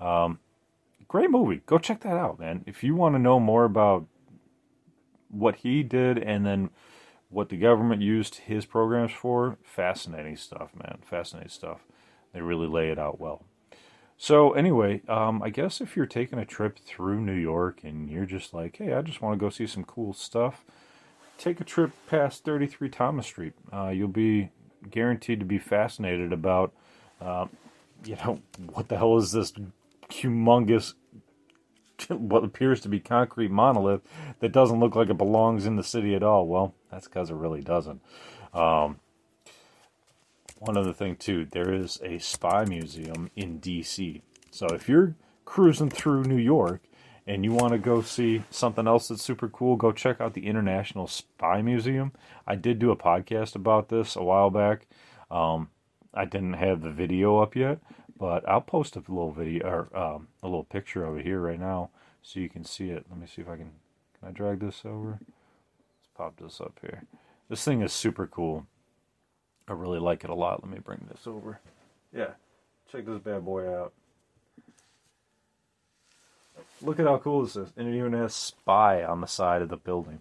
Um, 0.00 0.38
great 1.08 1.30
movie. 1.30 1.62
Go 1.66 1.78
check 1.78 2.00
that 2.00 2.16
out, 2.16 2.38
man. 2.38 2.64
If 2.66 2.82
you 2.82 2.94
want 2.94 3.14
to 3.14 3.18
know 3.18 3.40
more 3.40 3.64
about 3.64 4.06
what 5.28 5.56
he 5.56 5.82
did 5.82 6.18
and 6.18 6.46
then 6.46 6.70
what 7.28 7.48
the 7.48 7.56
government 7.56 8.02
used 8.02 8.36
his 8.36 8.66
programs 8.66 9.12
for, 9.12 9.56
fascinating 9.64 10.36
stuff, 10.36 10.70
man. 10.76 10.98
Fascinating 11.02 11.48
stuff. 11.48 11.80
They 12.32 12.40
really 12.40 12.66
lay 12.66 12.90
it 12.90 12.98
out 12.98 13.18
well. 13.18 13.44
So 14.18 14.52
anyway, 14.52 15.02
um, 15.08 15.42
I 15.42 15.50
guess 15.50 15.80
if 15.80 15.96
you're 15.96 16.06
taking 16.06 16.38
a 16.38 16.44
trip 16.44 16.78
through 16.78 17.20
New 17.20 17.34
York 17.34 17.80
and 17.82 18.08
you're 18.08 18.26
just 18.26 18.54
like, 18.54 18.76
hey, 18.76 18.92
I 18.92 19.02
just 19.02 19.20
want 19.20 19.36
to 19.36 19.44
go 19.44 19.50
see 19.50 19.66
some 19.66 19.84
cool 19.84 20.12
stuff, 20.12 20.64
take 21.38 21.60
a 21.60 21.64
trip 21.64 21.92
past 22.08 22.44
33 22.44 22.88
Thomas 22.88 23.26
Street. 23.26 23.52
Uh, 23.72 23.88
you'll 23.88 24.08
be 24.08 24.50
guaranteed 24.90 25.40
to 25.40 25.46
be 25.46 25.58
fascinated 25.58 26.32
about, 26.32 26.72
uh, 27.20 27.46
you 28.04 28.16
know, 28.16 28.40
what 28.72 28.88
the 28.88 28.96
hell 28.96 29.16
is 29.16 29.32
this 29.32 29.52
humongous, 30.08 30.94
what 32.08 32.44
appears 32.44 32.80
to 32.80 32.88
be 32.88 33.00
concrete 33.00 33.50
monolith 33.50 34.02
that 34.40 34.52
doesn't 34.52 34.80
look 34.80 34.94
like 34.94 35.08
it 35.08 35.18
belongs 35.18 35.66
in 35.66 35.76
the 35.76 35.84
city 35.84 36.14
at 36.14 36.22
all? 36.22 36.46
Well, 36.46 36.74
that's 36.90 37.06
because 37.06 37.30
it 37.30 37.34
really 37.34 37.62
doesn't. 37.62 38.00
Um, 38.52 38.98
one 40.58 40.76
other 40.76 40.92
thing 40.92 41.16
too, 41.16 41.46
there 41.50 41.72
is 41.72 42.00
a 42.04 42.18
spy 42.18 42.64
museum 42.64 43.30
in 43.34 43.58
D.C. 43.58 44.22
So 44.50 44.66
if 44.66 44.88
you're 44.88 45.16
cruising 45.44 45.90
through 45.90 46.24
New 46.24 46.36
York 46.36 46.82
and 47.26 47.44
you 47.44 47.52
want 47.52 47.72
to 47.72 47.78
go 47.78 48.02
see 48.02 48.42
something 48.50 48.86
else 48.86 49.08
that's 49.08 49.22
super 49.22 49.48
cool, 49.48 49.76
go 49.76 49.92
check 49.92 50.20
out 50.20 50.34
the 50.34 50.46
International 50.46 51.06
Spy 51.06 51.62
Museum. 51.62 52.12
I 52.46 52.56
did 52.56 52.78
do 52.78 52.90
a 52.90 52.96
podcast 52.96 53.54
about 53.54 53.88
this 53.88 54.16
a 54.16 54.22
while 54.22 54.50
back. 54.50 54.86
Um, 55.30 55.70
I 56.12 56.24
didn't 56.24 56.54
have 56.54 56.82
the 56.82 56.90
video 56.90 57.38
up 57.38 57.54
yet, 57.54 57.78
but 58.18 58.46
I'll 58.48 58.60
post 58.60 58.96
a 58.96 59.00
little 59.00 59.32
video 59.32 59.66
or 59.66 59.96
um, 59.96 60.28
a 60.42 60.46
little 60.46 60.64
picture 60.64 61.16
it 61.16 61.24
here 61.24 61.40
right 61.40 61.60
now 61.60 61.90
so 62.22 62.40
you 62.40 62.48
can 62.48 62.64
see 62.64 62.90
it. 62.90 63.06
Let 63.08 63.18
me 63.18 63.26
see 63.26 63.42
if 63.42 63.48
I 63.48 63.56
can. 63.56 63.70
Can 64.18 64.28
I 64.28 64.30
drag 64.32 64.60
this 64.60 64.82
over? 64.84 65.18
Let's 65.20 66.10
pop 66.16 66.36
this 66.40 66.60
up 66.60 66.78
here. 66.80 67.04
This 67.48 67.64
thing 67.64 67.82
is 67.82 67.92
super 67.92 68.26
cool. 68.26 68.66
I 69.68 69.72
really 69.72 69.98
like 69.98 70.24
it 70.24 70.30
a 70.30 70.34
lot. 70.34 70.62
Let 70.62 70.72
me 70.72 70.78
bring 70.78 71.06
this 71.10 71.26
over. 71.26 71.60
Yeah, 72.14 72.32
check 72.90 73.06
this 73.06 73.20
bad 73.20 73.44
boy 73.44 73.68
out. 73.74 73.92
Look 76.82 76.98
at 76.98 77.06
how 77.06 77.18
cool 77.18 77.42
this 77.42 77.56
is. 77.56 77.72
And 77.76 77.88
it 77.88 77.96
even 77.96 78.12
has 78.12 78.34
spy 78.34 79.04
on 79.04 79.20
the 79.20 79.26
side 79.26 79.62
of 79.62 79.68
the 79.68 79.76
building. 79.76 80.20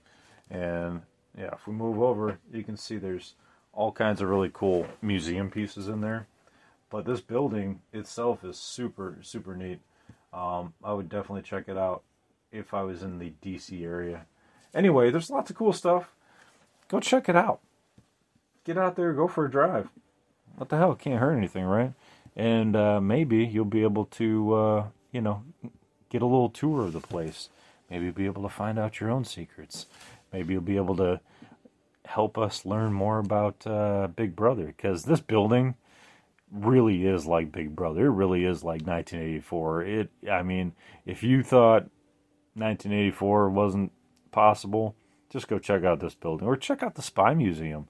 And 0.50 1.02
yeah, 1.38 1.54
if 1.54 1.67
we 1.67 1.74
move 1.74 2.02
over, 2.02 2.39
you 2.52 2.63
can 2.63 2.78
see 2.78 2.97
there's 2.97 3.36
all 3.74 3.91
kinds 3.91 4.21
of 4.21 4.30
really 4.30 4.52
cool 4.54 4.86
museum 5.02 5.50
pieces 5.50 5.88
in 5.88 6.02
there. 6.02 6.28
But 6.89 7.06
this 7.06 7.21
building 7.21 7.82
itself 7.93 8.43
is 8.43 8.58
super, 8.58 9.17
super 9.21 9.56
neat. 9.56 9.80
Um, 10.34 10.74
I 10.84 10.93
would 10.93 11.10
definitely 11.10 11.43
check 11.43 11.65
it 11.67 11.78
out 11.78 12.04
if 12.52 12.74
I 12.74 12.84
was 12.84 13.02
in 13.02 13.17
the 13.17 13.34
DC 13.43 13.84
area. 13.84 14.26
Anyway, 14.74 15.10
there's 15.10 15.30
lots 15.30 15.50
of 15.50 15.56
cool 15.56 15.74
stuff. 15.74 16.13
Go 16.89 17.00
check 17.00 17.30
it 17.30 17.36
out 17.36 17.62
get 18.63 18.78
out 18.78 18.95
there, 18.95 19.13
go 19.13 19.28
for 19.28 19.45
a 19.45 19.52
drive. 19.52 19.89
What 20.56 20.69
the 20.69 20.78
hell? 20.78 20.95
Can't 20.95 21.19
hurt 21.19 21.36
anything, 21.36 21.65
right? 21.65 21.93
And 22.36 22.76
uh, 22.76 23.02
maybe 23.02 23.45
you'll 23.45 23.65
be 23.65 23.84
able 23.84 24.06
to, 24.06 24.54
uh, 24.54 24.88
you 25.12 25.21
know, 25.21 25.43
get 26.12 26.21
a 26.21 26.26
little 26.26 26.50
tour 26.50 26.82
of 26.82 26.93
the 26.93 27.00
place. 27.00 27.50
Maybe 27.89 28.06
you'll 28.06 28.13
be 28.13 28.26
able 28.28 28.43
to 28.43 28.50
find 28.50 28.78
out 28.78 29.00
your 29.00 29.10
own 29.10 29.26
secrets. 29.26 29.88
Maybe 30.32 30.54
you'll 30.54 30.62
be 30.62 30.78
able 30.78 30.95
to 30.97 31.19
help 32.06 32.38
us 32.38 32.65
learn 32.65 32.93
more 32.93 33.17
about 33.17 33.65
uh, 33.65 34.08
Big 34.15 34.36
Brother 34.36 34.67
because 34.67 35.04
this 35.04 35.19
building 35.19 35.76
really 36.52 37.06
is 37.06 37.26
like 37.26 37.52
Big 37.52 37.76
Brother. 37.76 38.06
It 38.06 38.12
really 38.12 38.45
is 38.45 38.63
like 38.63 38.82
1984. 38.82 39.84
It, 39.84 40.10
I 40.30 40.43
mean, 40.43 40.74
if 41.06 41.24
you 41.24 41.41
thought 41.41 41.89
1984 42.54 43.50
wasn't 43.50 43.91
possible, 44.32 44.95
just 45.30 45.47
go 45.47 45.58
check 45.58 45.84
out 45.84 46.00
this 46.00 46.13
building 46.13 46.47
or 46.47 46.56
check 46.56 46.84
out 46.84 46.95
the 46.95 47.02
Spy 47.02 47.34
Museum. 47.34 47.88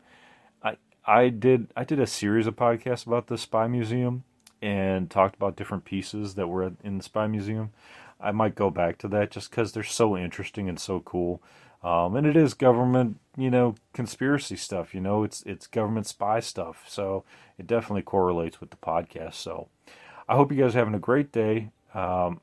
I 1.05 1.29
did 1.29 1.67
I 1.75 1.83
did 1.83 1.99
a 1.99 2.07
series 2.07 2.47
of 2.47 2.55
podcasts 2.55 3.07
about 3.07 3.27
the 3.27 3.37
Spy 3.37 3.67
Museum 3.67 4.23
and 4.61 5.09
talked 5.09 5.35
about 5.35 5.55
different 5.55 5.83
pieces 5.83 6.35
that 6.35 6.47
were 6.47 6.71
in 6.83 6.97
the 6.97 7.03
Spy 7.03 7.27
Museum. 7.27 7.71
I 8.21 8.31
might 8.31 8.55
go 8.55 8.69
back 8.69 8.97
to 8.99 9.07
that 9.09 9.31
just 9.31 9.49
because 9.49 9.71
they're 9.71 9.83
so 9.83 10.17
interesting 10.17 10.69
and 10.69 10.79
so 10.79 10.99
cool. 10.99 11.41
Um, 11.83 12.15
and 12.15 12.27
it 12.27 12.37
is 12.37 12.53
government, 12.53 13.19
you 13.35 13.49
know, 13.49 13.75
conspiracy 13.93 14.55
stuff. 14.55 14.93
You 14.93 15.01
know, 15.01 15.23
it's 15.23 15.41
it's 15.43 15.67
government 15.67 16.07
spy 16.07 16.39
stuff. 16.39 16.85
So 16.87 17.23
it 17.57 17.67
definitely 17.67 18.03
correlates 18.03 18.59
with 18.59 18.69
the 18.69 18.77
podcast. 18.77 19.35
So 19.35 19.67
I 20.29 20.35
hope 20.35 20.51
you 20.51 20.61
guys 20.61 20.75
are 20.75 20.79
having 20.79 20.95
a 20.95 20.99
great 20.99 21.31
day. 21.31 21.71
Um, 21.93 22.41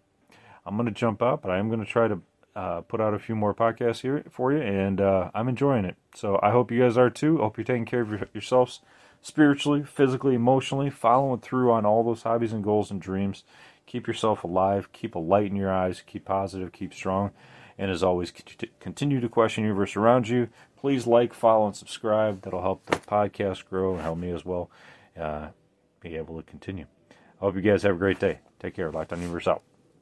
I'm 0.66 0.84
to 0.84 0.90
jump 0.90 1.22
out, 1.22 1.40
but 1.40 1.50
I 1.50 1.58
am 1.58 1.70
to 1.70 1.84
try 1.86 2.08
to 2.08 2.20
uh, 2.54 2.80
put 2.82 3.00
out 3.00 3.14
a 3.14 3.18
few 3.18 3.34
more 3.34 3.54
podcasts 3.54 4.00
here 4.00 4.24
for 4.28 4.52
you, 4.52 4.60
and 4.60 5.00
uh, 5.00 5.30
I'm 5.32 5.48
enjoying 5.48 5.84
it. 5.84 5.96
So 6.14 6.38
I 6.42 6.50
hope 6.50 6.70
you 6.70 6.80
guys 6.80 6.98
are 6.98 7.08
too. 7.08 7.38
I 7.38 7.44
Hope 7.44 7.56
you're 7.56 7.64
taking 7.64 7.86
care 7.86 8.00
of 8.00 8.10
your, 8.10 8.20
yourselves 8.34 8.80
spiritually, 9.20 9.84
physically, 9.84 10.34
emotionally, 10.34 10.90
following 10.90 11.40
through 11.40 11.72
on 11.72 11.86
all 11.86 12.02
those 12.02 12.22
hobbies 12.22 12.52
and 12.52 12.64
goals 12.64 12.90
and 12.90 13.00
dreams. 13.00 13.44
Keep 13.88 14.06
yourself 14.06 14.44
alive, 14.44 14.92
keep 14.92 15.14
a 15.14 15.18
light 15.18 15.46
in 15.46 15.56
your 15.56 15.72
eyes, 15.72 16.02
keep 16.06 16.26
positive, 16.26 16.72
keep 16.72 16.92
strong, 16.92 17.30
and 17.78 17.90
as 17.90 18.02
always, 18.02 18.30
continue 18.80 19.18
to 19.18 19.28
question 19.30 19.64
the 19.64 19.68
universe 19.68 19.96
around 19.96 20.28
you. 20.28 20.50
Please 20.76 21.06
like, 21.06 21.32
follow, 21.32 21.64
and 21.64 21.74
subscribe. 21.74 22.42
That'll 22.42 22.60
help 22.60 22.84
the 22.84 22.98
podcast 22.98 23.64
grow 23.64 23.94
and 23.94 24.02
help 24.02 24.18
me 24.18 24.30
as 24.30 24.44
well 24.44 24.68
uh, 25.18 25.48
be 26.00 26.16
able 26.16 26.36
to 26.36 26.42
continue. 26.42 26.84
I 27.10 27.14
hope 27.40 27.54
you 27.54 27.62
guys 27.62 27.82
have 27.84 27.94
a 27.94 27.98
great 27.98 28.20
day. 28.20 28.40
Take 28.60 28.74
care. 28.74 28.92
Lockdown 28.92 29.22
Universe 29.22 29.48
out. 29.48 29.62